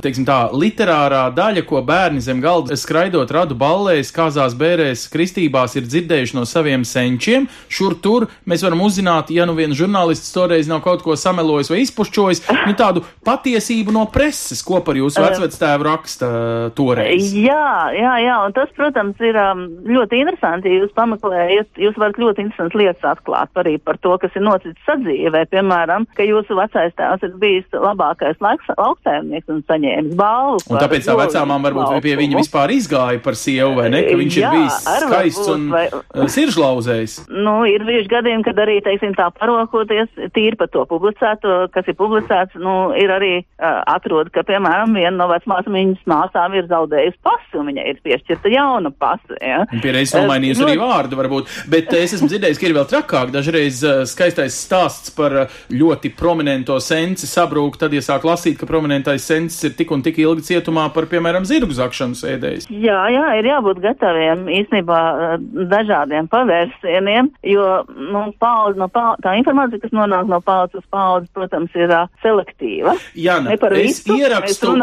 teiksim, 0.03 0.25
tā 0.27 0.39
literārā 0.53 1.25
daļa, 1.35 1.65
ko 1.67 1.81
bērni 1.85 2.23
zem 2.23 2.41
galda 2.43 2.77
skraidot 2.79 3.31
radu 3.33 3.57
ballēs, 3.59 4.11
kāzās 4.15 4.55
bērēs, 4.59 5.07
kristībās 5.13 5.77
ir 5.79 5.87
dzirdējuši 5.87 6.37
no 6.37 6.45
saviem 6.49 6.85
senčiem. 6.87 7.47
Šur 7.71 7.97
tur 8.03 8.27
mēs 8.49 8.65
varam 8.65 8.83
uzzināt, 8.85 9.31
ja 9.33 9.47
nu 9.49 9.57
viens 9.57 9.77
žurnālists 9.77 10.33
toreiz 10.35 10.69
nav 10.69 10.83
kaut 10.85 11.03
ko 11.05 11.17
samelojis 11.19 11.71
vai 11.71 11.81
izpušķojis, 11.83 12.43
nu 12.67 12.75
tādu 12.79 13.05
patiesību 13.25 13.95
no 13.95 14.05
preses, 14.11 14.63
ko 14.65 14.81
par 14.85 14.99
jūsu 14.99 15.23
vecvectēvu 15.23 15.87
raksta 15.87 16.29
toreiz. 16.77 17.31
Jā, 17.33 17.89
jā, 17.95 18.13
jā, 18.23 18.37
un 18.45 18.55
tas, 18.55 18.71
protams, 18.77 19.19
ir 19.23 19.37
um, 19.39 19.65
ļoti 19.87 20.21
interesanti, 20.23 20.72
jūs 20.79 20.93
pameklējat, 20.97 21.69
jūs 21.79 21.97
varat 21.99 22.17
ļoti 22.21 22.43
interesantas 22.45 22.77
lietas 22.79 23.05
atklāt 23.13 23.49
arī 23.61 23.77
par 23.81 23.97
to, 24.03 24.15
kas 24.21 24.35
ir 24.35 24.43
noticis 24.45 24.85
sadzīvē, 24.87 25.45
piemēram, 25.53 26.07
ka 26.17 26.23
jūsu 26.27 26.57
vecais 26.57 26.93
tēvs 26.99 27.23
ir 27.27 27.33
bijis 27.41 27.65
labākais 27.73 28.39
lauks- 28.43 28.73
lauksēmnieks 28.77 29.49
un 29.53 29.63
saņēmis 29.69 30.15
balvu. 30.19 30.59
Un 30.69 30.77
tāpēc 30.81 31.03
tā 31.05 31.11
zolīšu 31.13 31.21
vecāmām 31.23 31.67
varbūt 31.69 32.01
pie 32.01 32.15
viņa 32.17 32.33
laukumu. 32.33 32.43
vispār 32.43 32.73
izgāja 32.77 33.23
par 33.23 33.33
sievu, 33.39 33.75
vai 33.81 33.89
ne? 33.93 34.01
Ka 34.03 34.15
viņš 34.19 34.37
ir 34.37 34.43
Jā, 34.43 34.51
bijis 34.55 34.77
arī 34.93 35.07
skaists 35.09 35.47
varbūt, 35.47 35.55
un 35.55 35.69
vai- 35.69 35.89
uh, 36.23 36.27
siržlauzējs. 36.37 37.13
Nu, 37.29 37.55
ir 37.69 37.85
bijuši 37.87 38.09
gadījumi, 38.11 38.45
kad 38.47 38.61
arī, 38.63 38.77
teiksim, 38.85 39.13
tā 39.17 39.29
parokoties 39.37 40.09
tīri 40.35 40.57
par 40.59 40.69
to 40.73 40.85
publicēto, 40.89 41.55
kas 41.73 41.87
ir 41.91 41.97
publicēts, 41.99 42.55
nu, 42.59 42.75
ir 42.99 43.11
arī 43.13 43.33
uh, 43.43 43.83
atrod, 43.95 44.31
ka, 44.35 44.43
piemēram, 44.47 44.93
viena 44.95 45.15
no 45.17 45.27
vecmāsām 45.31 45.75
viņas 45.77 46.03
māsām 46.09 46.55
ir 46.57 46.67
zaudējusi 46.71 47.19
pasu, 47.25 47.59
un 47.61 47.69
viņai 47.71 47.87
ir 47.93 47.99
piešķirta 48.05 48.51
jauna 48.53 48.91
pasa, 48.99 49.37
ja. 49.41 49.63
Un 49.73 49.83
pierreiz 49.83 50.13
nomainījis 50.15 50.62
Eh, 50.63 50.71
arī 50.73 50.81
vārdu, 50.81 51.19
varbūt. 51.19 51.51
Bet 51.71 51.93
es 51.97 52.15
esmu 52.17 52.29
dzirdējis, 52.31 52.59
ka 52.59 52.67
ir 52.67 52.75
vēl 52.77 52.87
trakāk. 52.89 53.33
Dažreiz 53.33 53.81
uh, 53.85 54.03
skaistais 54.09 54.57
stāsts 54.65 55.13
par 55.15 55.35
uh, 55.43 55.57
ļoti 55.73 56.13
prominento 56.17 56.77
senci 56.83 57.27
sabrūk, 57.29 57.77
tad 57.81 57.93
iesāk 57.95 58.25
lasīt, 58.27 58.57
ka 58.59 58.69
prominentais 58.69 59.25
sencis 59.27 59.69
ir 59.69 59.75
tik 59.77 59.91
un 59.93 60.03
tik 60.05 60.19
ilgi 60.23 60.47
cietumā 60.53 60.87
par, 60.95 61.07
piemēram, 61.11 61.47
zirgu 61.47 61.75
zakšanu 61.75 62.17
sēdējis. 62.19 62.69
Jā, 62.71 62.99
jā, 63.13 63.25
ir 63.39 63.49
jābūt 63.49 63.81
gataviem 63.83 64.45
īstenībā 64.61 64.99
eh, 65.13 65.35
dažādiem 65.71 66.29
pavērsieniem, 66.31 67.31
jo 67.53 67.67
nu, 67.93 68.25
paudze, 68.41 68.79
no 68.79 68.89
paudze, 68.93 69.23
tā 69.25 69.35
informācija, 69.39 69.81
kas 69.83 69.95
nonāk 69.95 70.29
no 70.31 70.39
paudzes 70.43 70.81
uz 70.81 70.87
paudzi, 70.93 71.29
protams, 71.35 71.73
ir 71.77 71.91
uh, 71.91 72.09
selektīva. 72.23 72.95
Jā, 73.19 73.39
Ne 73.43 73.57
par 73.59 73.75
es 73.77 73.99
visu 73.99 74.17
ierakstu, 74.21 74.73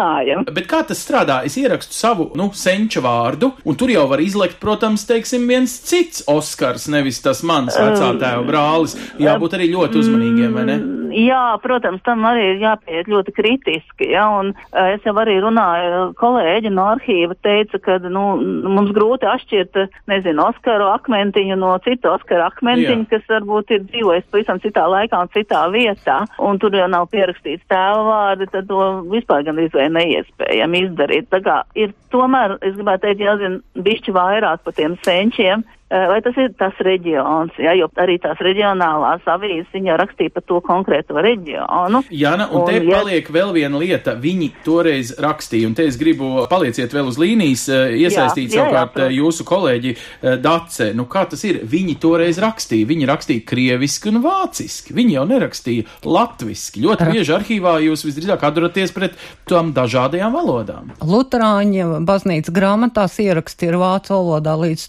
bet 0.52 0.68
kā 0.70 0.82
tas 0.86 1.00
strādā? 1.00 1.40
Es 1.46 1.56
ierakstu 1.60 1.96
savu, 1.96 2.30
nu, 2.38 2.50
senča 2.56 3.02
vārdu, 3.04 3.52
un 3.64 3.78
tur 3.78 3.92
jau 3.92 4.06
var 4.10 4.22
izlekt, 4.22 4.58
protams, 4.62 5.06
teiksim, 5.08 5.46
viens 5.48 5.69
cits 5.86 6.24
Oskars, 6.30 6.88
nevis 6.92 7.20
tas 7.24 7.42
mans 7.46 7.76
vecā 7.78 8.14
tēva 8.20 8.46
brālis. 8.46 8.96
Jābūt 9.20 9.58
arī 9.58 9.70
ļoti 9.74 10.02
uzmanīgiem, 10.02 10.56
vai 10.56 10.66
ne? 10.68 10.78
Jā, 11.14 11.58
protams, 11.62 12.02
tam 12.06 12.24
arī 12.28 12.46
ir 12.52 12.62
jāpieiet 12.64 13.08
ļoti 13.10 13.34
kritiski, 13.36 14.10
ja, 14.14 14.26
un 14.40 14.52
uh, 14.54 14.90
es 14.94 15.04
jau 15.06 15.14
arī 15.20 15.38
runāju, 15.42 16.02
kolēģi 16.20 16.72
no 16.74 16.86
arhīva 16.94 17.36
teica, 17.44 17.80
ka, 17.82 17.98
nu, 18.04 18.24
mums 18.70 18.92
grūti 18.96 19.28
atšķirt, 19.30 19.80
eh, 19.82 19.98
nezinu, 20.10 20.46
Oskaru 20.50 20.88
akmentiņu 20.94 21.58
no 21.60 21.72
citu 21.84 22.12
Oskaru 22.12 22.46
akmentiņu, 22.46 23.06
Jā. 23.06 23.08
kas 23.14 23.26
varbūt 23.30 23.74
ir 23.76 23.84
dzīvojis 23.88 24.28
pavisam 24.32 24.62
citā 24.62 24.86
laikā 24.90 25.22
un 25.24 25.32
citā 25.34 25.64
vietā, 25.72 26.20
un 26.38 26.60
tur 26.62 26.74
jau 26.76 26.88
nav 26.90 27.10
pierakstīts 27.12 27.66
tēva 27.70 28.06
vārdi, 28.08 28.50
tad 28.52 28.70
to 28.70 28.86
vispār 29.10 29.44
gan 29.46 29.60
vai 29.74 29.88
neiespējami 29.96 30.84
izdarīt. 30.86 31.28
Tā 31.30 31.42
kā 31.44 31.60
ir 31.78 31.94
tomēr, 32.14 32.58
es 32.64 32.76
gribētu 32.78 33.06
teikt, 33.06 33.26
jāzina 33.26 33.84
bišķi 33.84 34.16
vairāk 34.16 34.64
par 34.64 34.76
tiem 34.76 34.96
senčiem, 35.06 35.64
Eh, 35.90 36.06
Vai 36.06 36.20
tas 36.22 36.36
ir 36.38 36.52
tas 36.54 36.76
reģions, 36.86 37.56
ja, 37.58 37.72
jo 37.74 37.88
arī 37.98 38.14
tās 38.22 38.38
reģionālās 38.38 39.24
avīzes 39.26 39.72
viņa 39.74 39.96
rakstīja 39.98 40.30
par 40.36 40.44
to 40.46 40.60
konkrēto 40.62 41.16
reģionu. 41.18 42.04
Jāna, 42.14 42.46
un, 42.52 42.60
un 42.60 42.68
te 42.68 42.76
ja- 42.78 43.00
paliek 43.00 43.26
vēl 43.26 43.50
viena 43.56 43.80
lieta. 43.80 44.14
Viņi 44.14 44.52
toreiz 44.62 45.10
rakstīja, 45.18 45.66
un 45.66 45.74
te 45.74 45.88
es 45.90 45.98
gribu 45.98 46.46
palieciet 46.46 46.94
vēl 46.94 47.10
uz 47.10 47.18
līnijas, 47.18 47.64
eh, 47.74 47.96
iesaistīt 48.04 48.54
Jā, 48.54 48.54
jā, 48.54 48.54
jā, 48.54 48.68
savukārt 48.70 49.00
eh, 49.02 49.16
jūsu 49.18 49.46
kolēģi 49.48 49.96
eh, 49.96 50.36
Dace. 50.36 50.92
Nu, 50.94 51.08
kā 51.10 51.24
tas 51.28 51.42
ir? 51.48 51.58
Viņi 51.66 51.96
toreiz 51.98 52.38
rakstīja. 52.38 52.86
Viņi 52.86 53.10
rakstīja 53.10 53.44
krieviski 53.50 54.12
un 54.12 54.22
vāciski. 54.22 54.94
Viņi 54.94 55.18
jau 55.18 55.26
nerakstīja 55.26 55.88
latviski. 56.06 56.84
Ļoti 56.86 57.10
bieži 57.10 57.34
arhīvā 57.34 57.74
jūs 57.88 58.06
visdrīzāk 58.06 58.46
atduraties 58.46 58.94
pret 58.94 59.18
tām 59.50 59.74
dažādajām 59.74 60.38
valodām. 60.38 60.94
Lutāņu 61.02 62.04
baznīcas 62.06 62.54
grāmatās 62.54 63.18
ieraksti 63.18 63.72
ir 63.72 63.80
vācu 63.82 64.14
valodā 64.14 64.54
līdz 64.54 64.86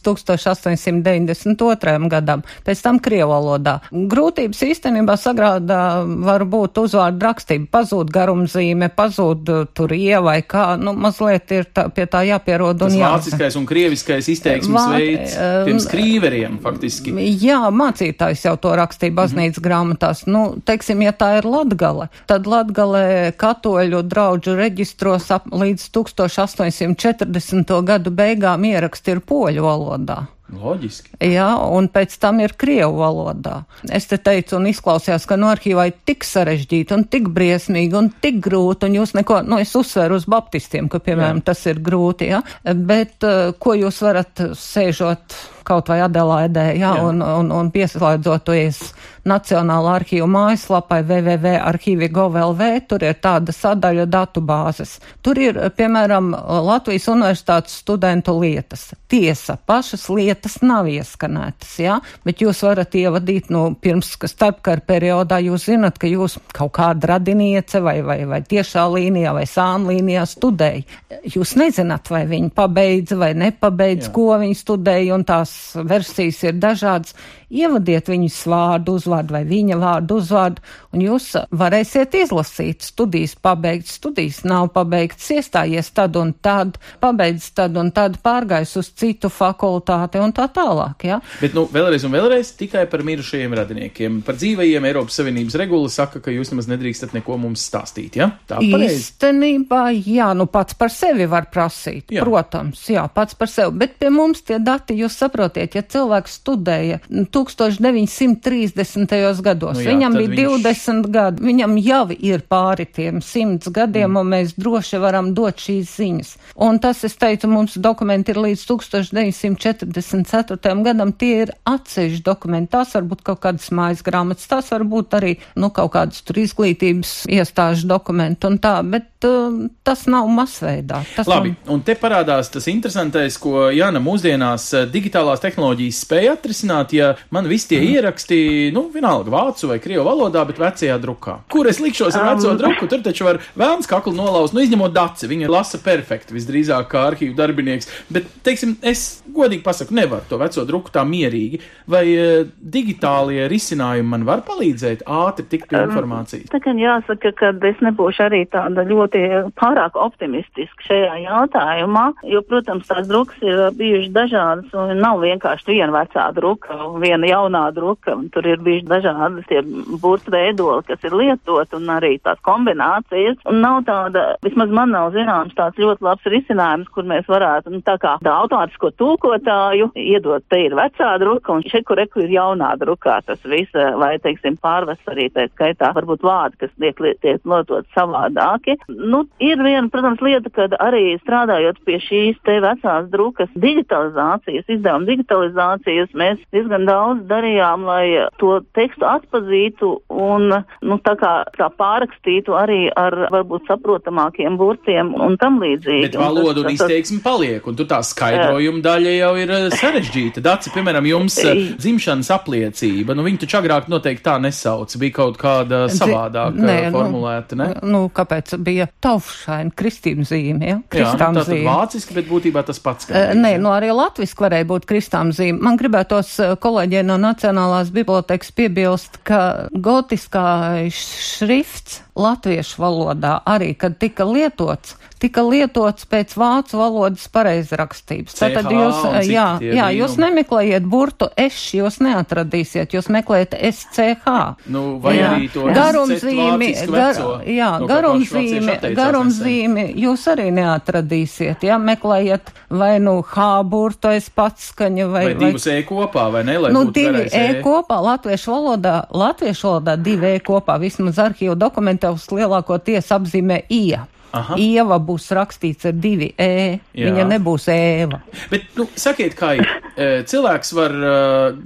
1892. 0.91 2.09
gadam, 2.11 2.43
pēc 2.65 2.81
tam 2.83 2.99
krievu 2.99 3.31
valodā. 3.31 3.77
Grūtības 3.91 4.61
īstenībā 4.67 5.15
sagrādā 5.19 5.81
var 6.25 6.43
būt 6.49 6.77
uzvārdu 6.83 7.25
rakstība, 7.25 7.67
pazūd 7.71 8.11
garumzīme, 8.13 8.89
pazūd 8.95 9.49
uh, 9.53 9.65
tur 9.73 9.93
ievai, 9.95 10.41
kā, 10.43 10.75
nu, 10.81 10.93
mazliet 10.93 11.51
ir 11.55 11.67
tā, 11.73 11.87
pie 11.93 12.05
tā 12.11 12.23
jāpierod 12.27 12.81
un 12.87 12.97
jā. 12.99 13.11
vāciskais 13.15 13.55
un 13.59 13.65
krieviskais 13.69 14.27
izteiksmes 14.33 14.81
Vā- 14.81 14.97
veids 14.97 15.35
um, 15.37 15.65
tiem 15.69 15.79
skrīveriem 15.83 16.59
faktiski. 16.63 17.13
Jā, 17.41 17.61
mācītājs 17.71 18.45
jau 18.45 18.55
to 18.61 18.75
rakstīja 18.79 19.15
baznīcas 19.17 19.61
Mhm. 19.61 19.65
grāmatās. 19.67 20.25
Nu, 20.27 20.57
teiksim, 20.65 21.01
ja 21.05 21.11
tā 21.13 21.37
ir 21.39 21.45
Latgale, 21.47 22.09
tad 22.27 22.45
Latgale 22.47 23.31
katoļu 23.37 24.01
draudžu 24.07 24.55
reģistros 24.57 25.29
ap 25.31 25.45
līdz 25.51 25.89
1840. 25.91 27.81
gadu 27.85 28.11
beigām 28.11 28.65
ieraksti 28.65 29.11
ir 29.15 29.19
poļu 29.21 29.61
valodā. 29.65 30.27
Loģiski. 30.51 31.15
Jā, 31.31 31.47
un 31.71 31.87
pēc 31.91 32.17
tam 32.21 32.41
ir 32.43 32.55
krievu 32.59 32.99
valodā. 32.99 33.61
Es 33.93 34.09
te 34.11 34.19
teicu 34.21 34.57
un 34.57 34.67
izklausījās, 34.71 35.27
ka 35.29 35.37
no 35.39 35.51
arhīvā 35.51 35.87
ir 35.89 35.95
tik 36.07 36.25
sarežģīti 36.27 36.95
un 36.97 37.05
tik 37.11 37.29
briesmīgi 37.31 37.97
un 37.97 38.11
tik 38.23 38.41
grūti, 38.43 38.89
un 38.89 38.99
jūs 38.99 39.15
neko, 39.17 39.41
nu 39.47 39.61
es 39.61 39.71
uzsveru 39.77 40.19
uz 40.19 40.27
baptistiem, 40.31 40.91
ka, 40.91 40.99
piemēram, 41.03 41.41
Jā. 41.41 41.47
tas 41.51 41.63
ir 41.71 41.79
grūti, 41.83 42.31
jā, 42.33 42.43
bet 42.75 43.27
uh, 43.27 43.55
ko 43.61 43.77
jūs 43.79 44.01
varat 44.03 44.43
sēžot 44.59 45.39
kaut 45.67 45.91
vai 45.91 46.01
Adelaidē, 46.05 46.71
jā, 46.75 46.95
Jā. 46.97 47.07
un, 47.07 47.21
un, 47.21 47.51
un 47.55 47.71
pieslēdzoties 47.73 48.81
Nacionāla 49.21 49.99
arhīva 49.99 50.25
mājaslapai 50.25 51.03
www.arhīvi.gov.lv, 51.05 52.69
tur 52.89 53.03
ir 53.05 53.19
tāda 53.21 53.53
sadaļa 53.53 54.07
datu 54.09 54.41
bāzes. 54.41 54.95
Tur 55.21 55.37
ir, 55.37 55.59
piemēram, 55.77 56.31
Latvijas 56.65 57.05
universitātes 57.13 57.75
studentu 57.83 58.33
lietas. 58.39 58.87
Tiesa, 59.11 59.59
pašas 59.61 60.07
lietas 60.09 60.57
nav 60.65 60.89
ieskanētas, 60.89 61.75
jā, 61.83 61.99
bet 62.25 62.41
jūs 62.41 62.63
varat 62.65 62.97
ievadīt, 62.97 63.51
nu, 63.53 63.67
pirms, 63.77 64.15
ka 64.17 64.29
starpkara 64.31 64.81
periodā 64.89 65.37
jūs 65.45 65.67
zinat, 65.69 66.01
ka 66.01 66.09
jūs 66.09 66.39
kaut 66.55 66.73
kāda 66.79 67.13
radiniece 67.13 67.83
vai, 67.83 67.99
vai, 68.05 68.23
vai 68.25 68.41
tiešā 68.41 68.87
līnijā 68.89 69.35
vai 69.37 69.45
sāna 69.45 69.93
līnijā 69.93 70.25
studēja. 70.33 70.81
Jūs 71.29 71.53
nezināt, 71.61 72.09
vai 72.09 72.23
viņi 72.25 72.49
pabeidza 72.57 73.19
vai 73.21 73.35
nepabeidza, 73.37 74.09
Jā. 74.09 74.15
ko 74.17 74.31
viņi 74.41 74.57
studēja, 74.57 75.13
un 75.13 75.27
tās 75.29 75.50
versijas 75.87 76.43
ir 76.47 76.59
dažādas. 76.61 77.15
Ievadiet 77.51 78.07
viņas 78.07 78.37
vārdu, 78.47 78.93
uzvārdu 78.95 79.35
vai 79.35 79.41
viņa 79.43 79.75
vārdu, 79.75 80.21
uzvārdu, 80.21 80.61
un 80.95 81.01
jūs 81.03 81.25
varēsiet 81.51 82.13
izlasīt 82.15 82.85
studijas 82.87 83.33
pabeigts, 83.35 83.97
studijas 83.99 84.37
nav 84.47 84.69
pabeigts, 84.71 85.27
iestājies 85.35 85.89
tad 85.91 86.15
un 86.15 86.31
tad, 86.39 86.77
pabeigts 87.03 87.49
tad 87.57 87.75
un 87.75 87.91
tad, 87.91 88.15
pārgājis 88.23 88.71
uz 88.79 88.91
citu 88.95 89.27
fakultāti 89.27 90.21
un 90.23 90.31
tā 90.35 90.45
tālāk, 90.55 91.03
jā. 91.09 91.17
Bet, 91.41 91.57
nu, 91.57 91.65
vēlreiz 91.73 92.05
un 92.07 92.15
vēlreiz 92.15 92.53
tikai 92.55 92.85
par 92.91 93.03
mirušajiem 93.07 93.57
radiniekiem. 93.59 94.21
Par 94.23 94.39
dzīvajiem 94.39 94.87
Eiropas 94.87 95.19
Savienības 95.19 95.59
regula 95.59 95.91
saka, 95.91 96.23
ka 96.23 96.31
jūs 96.31 96.53
nemaz 96.53 96.71
nedrīkstat 96.71 97.11
neko 97.17 97.35
mums 97.41 97.67
stāstīt, 97.67 98.15
ja? 98.21 98.29
Tā. 98.47 98.61
Īstenībā, 98.63 99.89
jā, 99.99 100.29
nu 100.39 100.47
pats 100.47 100.79
par 100.79 100.93
sevi 100.93 101.27
var 101.27 101.51
prasīt, 101.51 102.15
jā. 102.15 102.23
protams, 102.23 102.87
jā, 102.95 103.03
pats 103.11 103.35
par 103.35 103.51
sevi, 103.51 103.75
bet 103.83 103.99
pie 103.99 104.07
mums 104.13 104.47
tie 104.47 104.63
dati, 104.63 104.95
jūs 105.03 105.19
saprotat, 105.19 105.40
saprotiet, 105.41 105.75
ja 105.75 105.81
cilvēks 105.81 106.31
studēja 106.41 106.99
1930. 107.09 109.41
gados, 109.41 109.77
Nu 109.77 109.83
jā, 109.83 109.89
viņam 109.91 110.13
bija 110.17 110.29
viņš- 110.29 110.61
20 110.61 111.11
gadi, 111.11 111.43
viņam 111.43 111.77
jau 111.81 112.09
ir 112.19 112.39
pāri 112.49 112.85
tiem 112.85 113.21
100 113.21 113.71
gadiem, 113.71 114.11
mm. 114.11 114.17
un 114.17 114.27
mēs 114.27 114.53
droši 114.57 114.97
varam 114.99 115.33
dot 115.33 115.57
šīs 115.57 115.97
ziņas. 115.97 116.37
Un 116.55 116.79
tas, 116.79 117.03
es 117.03 117.15
teicu, 117.15 117.47
mums 117.47 117.73
dokumenti 117.75 118.31
ir 118.31 118.37
līdz 118.37 118.65
1944. 118.67 120.83
gadam, 120.83 121.11
tie 121.11 121.41
ir 121.43 121.51
atsevišķi 121.65 122.23
dokumenti. 122.23 122.71
Tās 122.71 122.93
var 122.93 123.03
būt 123.03 123.21
kaut 123.23 123.39
kādas 123.41 123.71
mājas 123.71 124.01
grāmatas, 124.03 124.47
tās 124.47 124.71
var 124.71 124.83
būt 124.83 125.13
arī, 125.17 125.37
nu, 125.55 125.69
kaut 125.69 125.91
kādas 125.93 126.21
tur 126.21 126.35
izglītības 126.37 127.25
iestāžu 127.31 127.87
dokumenti 127.87 128.47
un 128.47 128.57
tā, 128.59 128.83
bet 128.83 129.25
uh, 129.25 129.69
tas 129.83 130.05
nav 130.07 130.27
masveidā. 130.27 131.03
Tas 131.15 131.27
Labi, 131.27 131.49
nav... 131.49 131.55
un 131.73 131.81
te 131.81 131.95
parādās 131.95 132.49
tas 132.51 132.67
interesantais, 132.67 133.37
ko 133.41 133.71
Jāna 133.71 133.99
mūsdienās 134.03 134.73
eh, 134.75 134.85
digitālās 135.31 135.43
tehnoloģijas 135.43 136.01
spēja 136.05 136.35
atrisināt, 136.35 136.93
ja 136.93 137.15
man 137.31 137.47
visi 137.47 137.69
tie 137.69 137.81
Mhm. 137.81 137.93
ieraksti, 137.95 138.71
nu, 138.73 138.89
vienalga 138.93 139.29
vācu 139.29 139.67
vai 139.67 139.79
krievu 139.79 140.05
valodā, 140.05 140.45
bet 140.45 140.57
vecajā 140.57 140.99
drukā. 140.99 141.41
Kur 141.49 141.67
es 141.67 141.79
likšos 141.79 142.15
ar 142.15 142.35
veco 142.35 142.55
druku, 142.57 142.87
tur 142.87 142.99
taču 142.99 143.23
var 143.23 143.39
vēlns 143.57 143.87
kaklu 143.87 144.13
nolauzt, 144.13 144.53
nu, 144.53 144.61
izņemot 144.61 144.91
daci, 144.93 145.27
viņa 145.27 145.49
lasa 145.49 145.77
perfekti, 145.77 146.33
visdrīzāk 146.33 146.89
kā 146.89 147.11
arhīvu 147.11 147.35
darbinieks, 147.35 147.87
bet, 148.09 148.25
teiksim, 148.43 148.77
es 148.81 149.23
godīgi 149.31 149.63
pasaku, 149.63 149.93
nevaru 149.93 150.23
to 150.29 150.37
veco 150.37 150.65
druku 150.65 150.91
tā 150.91 151.03
mierīgi, 151.05 151.61
vai 151.87 152.05
uh, 152.15 152.47
digitālie 152.61 153.47
risinājumi 153.47 154.07
man 154.07 154.25
var 154.25 154.41
palīdzēt 154.41 155.03
ātri 155.05 155.45
tikt 155.47 155.69
pie 155.69 155.83
informācijas? 155.85 156.49
Tā 156.51 156.59
kā 156.59 156.73
jāsaka, 156.75 157.31
ka 157.37 157.53
es 157.67 157.79
nebūšu 157.79 158.25
arī 158.27 158.45
tāda 158.51 158.83
ļoti 158.83 159.51
pārāk 159.55 159.95
optimistiska 159.95 160.87
šajā 160.87 161.21
jautājumā, 161.23 162.13
jo, 162.23 162.41
protams, 162.41 162.87
tās 162.87 163.07
drukas 163.07 163.37
ir 163.41 163.71
bijušas 163.77 164.11
dažādas 164.11 164.73
un 164.73 164.97
nav 164.99 165.20
vienkārši 165.23 165.71
viena 165.71 165.93
vecā 165.95 166.27
druka 166.35 166.77
un 166.87 166.99
viena 167.03 167.29
jaunā 167.29 167.63
druka. 167.75 168.17
Tur 168.33 168.47
ir 168.47 168.61
bijuši 168.63 168.87
dažādas 168.89 169.47
tie 169.49 169.61
burtu 170.01 170.33
veidoli, 170.33 170.83
kas 170.87 171.03
ir 171.07 171.15
lietot 171.17 171.77
un 171.77 171.89
arī 171.93 172.15
tās 172.23 172.41
kombinācijas. 172.47 173.39
Un 173.49 173.61
nav 173.63 173.81
tāda, 173.87 174.25
vismaz 174.45 174.73
man 174.73 174.93
nav 174.95 175.11
zināms, 175.15 175.55
tāds 175.57 175.79
ļoti 175.81 176.05
labs 176.07 176.29
risinājums, 176.33 176.89
kur 176.93 177.07
mēs 177.09 177.27
varētu, 177.31 177.73
nu, 177.73 177.81
tā 177.85 177.97
kā 178.01 178.17
tā 178.23 178.33
automātisko 178.43 178.91
tulkotāju 178.99 179.91
iedot, 179.99 180.45
te 180.51 180.63
ir 180.65 180.75
vecā 180.77 181.13
druka 181.21 181.55
un 181.55 181.65
šeit, 181.67 181.85
kur 181.87 181.99
reku 182.01 182.23
ir 182.25 182.33
jaunā 182.35 182.73
drukā 182.81 183.19
tas 183.25 183.41
viss, 183.47 183.73
vai, 183.73 184.13
teiksim, 184.23 184.57
pārvest 184.61 185.07
arī 185.11 185.29
tā 185.33 185.47
skaitā 185.51 185.91
varbūt 185.95 186.25
vārdi, 186.25 186.59
kas 186.63 186.73
tiek, 186.79 187.01
tiek 187.23 187.45
notot 187.47 187.87
savādāki. 187.95 188.77
Nu, 188.89 189.23
ir 189.43 189.61
viena, 189.61 189.87
protams, 189.91 190.21
lieta, 190.25 190.51
kad 190.53 190.75
arī 190.81 191.17
strādājot 191.21 191.81
pie 191.87 191.99
šīs 192.03 192.39
te 192.47 192.57
vecās 192.63 193.09
drukas 193.11 193.51
digitalizācijas, 193.55 194.67
izdevuma 194.67 195.09
digitalizācijas, 195.11 196.11
mēs 196.17 196.39
diezgan 196.55 196.85
daudz 196.89 197.25
darījām, 197.29 197.85
lai 197.87 198.05
to 198.41 198.59
tekstu 198.77 199.05
atpazītu 199.07 199.91
un, 200.11 200.47
nu, 200.81 200.97
tā 201.05 201.15
kā, 201.19 201.33
kā 201.57 201.69
pārakstītu 201.79 202.55
arī 202.57 202.81
ar 202.97 203.15
varbūt 203.33 203.67
saprotamākiem 203.69 204.57
burtiem 204.59 205.13
un 205.15 205.37
tam 205.41 205.59
līdzīgi. 205.61 206.07
Bet 206.09 206.19
valoda 206.19 206.61
un 206.63 206.69
tas- 206.69 206.79
tas- 206.81 206.87
izteiksme 206.89 207.21
paliek, 207.23 207.67
un 207.67 207.75
tur 207.79 207.85
tā 207.89 208.01
skaidrojuma 208.05 208.81
daļa 208.85 209.15
jau 209.17 209.31
ir 209.41 209.51
eh, 209.51 209.67
sarežģīta. 209.75 210.41
Daci, 210.45 210.71
piemēram, 210.75 211.05
jums 211.09 211.37
eh, 211.45 211.61
dzimšanas 211.77 212.31
apliecība, 212.37 213.15
nu 213.17 213.25
viņi 213.27 213.43
taču 213.45 213.59
agrāk 213.61 213.89
noteikti 213.91 214.25
tā 214.25 214.37
nesauc, 214.41 214.95
bija 215.01 215.17
kaut 215.21 215.37
kāda 215.41 215.85
savādāk 215.91 216.55
Nē, 216.57 216.77
eh, 216.87 216.91
formulēta, 216.93 217.57
ne? 217.59 217.69
Nu, 217.83 218.05
kāpēc 218.13 218.55
bija 218.63 218.87
taufšaina 219.03 219.73
kristīm 219.77 220.23
zīme, 220.27 220.61
ja? 220.61 220.75
Jā, 220.75 220.81
nu, 220.81 220.89
Kristām 220.91 221.35
tā 221.35 221.43
tad 221.43 221.51
zīme. 221.53 221.65
vāciski, 221.67 222.15
bet 222.17 222.29
būtībā 222.29 222.63
tas 222.65 222.79
pats. 222.79 223.09
Nē, 223.11 223.55
jā. 223.55 223.59
nu 223.61 223.69
arī 223.73 223.91
latviski 223.95 224.43
varēja 224.45 224.67
būt 224.69 224.85
kristām 225.01 225.31
zīme. 225.33 225.61
Man 225.65 225.79
gribētos 225.81 226.35
eh, 226.39 226.53
kolēģiem 226.61 227.09
no 227.09 227.17
Nacionālās 227.21 227.89
bibliotekas 227.93 228.53
piebilst, 228.53 229.17
ka 229.25 229.67
gotiskā 229.73 230.85
šrifts 230.93 232.03
latviešu 232.15 232.81
valodā 232.81 233.39
arī, 233.47 233.73
kad 233.77 233.95
tika 233.99 234.25
lietots, 234.27 234.95
tika 235.21 235.43
lietots 235.45 236.07
pēc 236.09 236.33
vācu 236.37 236.79
valodas 236.79 237.27
pareizrakstības. 237.31 238.35
Tātad 238.39 238.67
jūs, 238.73 239.03
jā, 239.29 239.45
jā, 239.61 239.87
jūs 239.95 240.17
nemeklējiet 240.19 240.87
burtu 240.89 241.29
eš, 241.39 241.59
jūs 241.77 241.99
neatradīsiet, 242.03 242.95
jūs 242.97 243.07
meklējat 243.13 243.55
SCH. 243.69 244.35
Nu, 244.73 244.97
vai 245.03 245.15
Jā. 245.19 245.29
arī 245.35 245.49
to 245.53 245.67
garumzīmi, 245.71 246.71
gar, 246.89 247.21
jā, 247.47 247.69
no 247.79 247.87
kā 247.87 247.93
garumzīmi, 247.93 248.77
garumzīmi 248.97 249.85
jūs 250.01 250.25
arī 250.31 250.49
neatradīsiet, 250.57 251.63
jā, 251.69 251.77
meklējiet 251.81 252.51
vai 252.71 252.95
nu 253.03 253.19
H 253.27 253.47
burtu 253.67 254.11
aiz 254.11 254.29
patskaņa 254.33 255.07
vai, 255.11 255.25
Vai 255.31 255.37
divus 255.37 255.67
e 255.69 255.79
kopā, 255.87 256.27
vai 256.33 256.43
ne? 256.47 256.57
Nu, 256.73 256.85
divi 256.91 257.27
garais 257.27 257.37
e 257.37 257.61
kopā, 257.63 258.01
latviešu 258.03 258.55
valodā, 258.55 258.95
latviešu 259.13 259.67
valodā 259.69 259.95
divi 260.01 260.33
e 260.35 260.43
kopā, 260.43 260.79
vismaz 260.81 261.19
arhīvu 261.21 261.55
dokumentos 262.01 262.29
lielākoties 262.33 263.11
apzīmē 263.13 263.61
ija. 263.69 264.07
Aha. 264.31 264.55
Ieva 264.61 264.95
būs 265.03 265.25
rakstīts 265.35 265.89
ar 265.89 265.95
divi 265.99 266.29
e, 266.39 266.79
Jā. 266.95 267.09
viņa 267.09 267.25
nebūs 267.33 267.65
ēva. 267.73 268.21
Bet, 268.51 268.69
nu, 268.77 268.85
sakiet, 268.95 269.35
kā 269.35 269.53
ir. 269.59 269.67
Cilvēks 270.31 270.71
var 270.77 270.93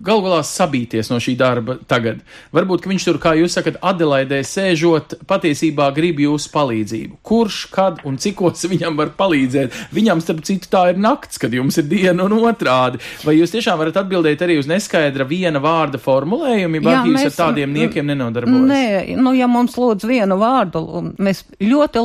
galu 0.04 0.24
galā 0.26 0.40
sabīties 0.46 1.12
no 1.12 1.20
šī 1.22 1.36
darba 1.40 1.76
tagad. 1.88 2.24
Varbūt, 2.56 2.88
viņš 2.90 3.06
tur, 3.06 3.20
kā 3.22 3.36
jūs 3.38 3.54
sakat, 3.60 3.78
Adelaidē 3.86 4.40
sēžot, 4.46 5.14
patiesībā 5.30 5.92
grib 5.96 6.20
jūsu 6.24 6.50
palīdzību. 6.56 7.20
Kurš, 7.26 7.60
kad 7.76 8.02
un 8.10 8.18
cikos 8.22 8.66
viņam 8.74 8.98
var 8.98 9.14
palīdzēt? 9.20 9.78
Viņam, 9.96 10.24
starp 10.26 10.42
citu, 10.50 10.72
tā 10.74 10.88
ir 10.94 11.00
nakts, 11.06 11.38
kad 11.42 11.54
jums 11.54 11.78
ir 11.82 11.88
diena 11.92 12.26
un 12.26 12.34
otrādi. 12.50 12.98
Vai 13.28 13.38
jūs 13.38 13.54
tiešām 13.54 13.78
varat 13.84 14.02
atbildēt 14.02 14.42
arī 14.46 14.58
uz 14.62 14.70
neskaidra 14.72 15.28
viena 15.30 15.62
vārda 15.64 16.02
formulējumu, 16.02 16.82
ja 16.82 16.90
Jā, 16.90 16.98
arhīvs 17.04 17.22
ar 17.22 17.30
mēs- 17.30 17.40
tādiem 17.40 17.78
niekiem 17.78 18.10
nenodarbojas? 18.10 18.68
Nē, 18.74 19.16
nu, 19.22 19.36
ja 19.38 19.48
mums 19.52 19.78
lūdz 19.80 20.10
vienu 20.10 20.40
vārdu, 20.42 20.82
mēs 21.22 21.46
ļoti 21.62 22.02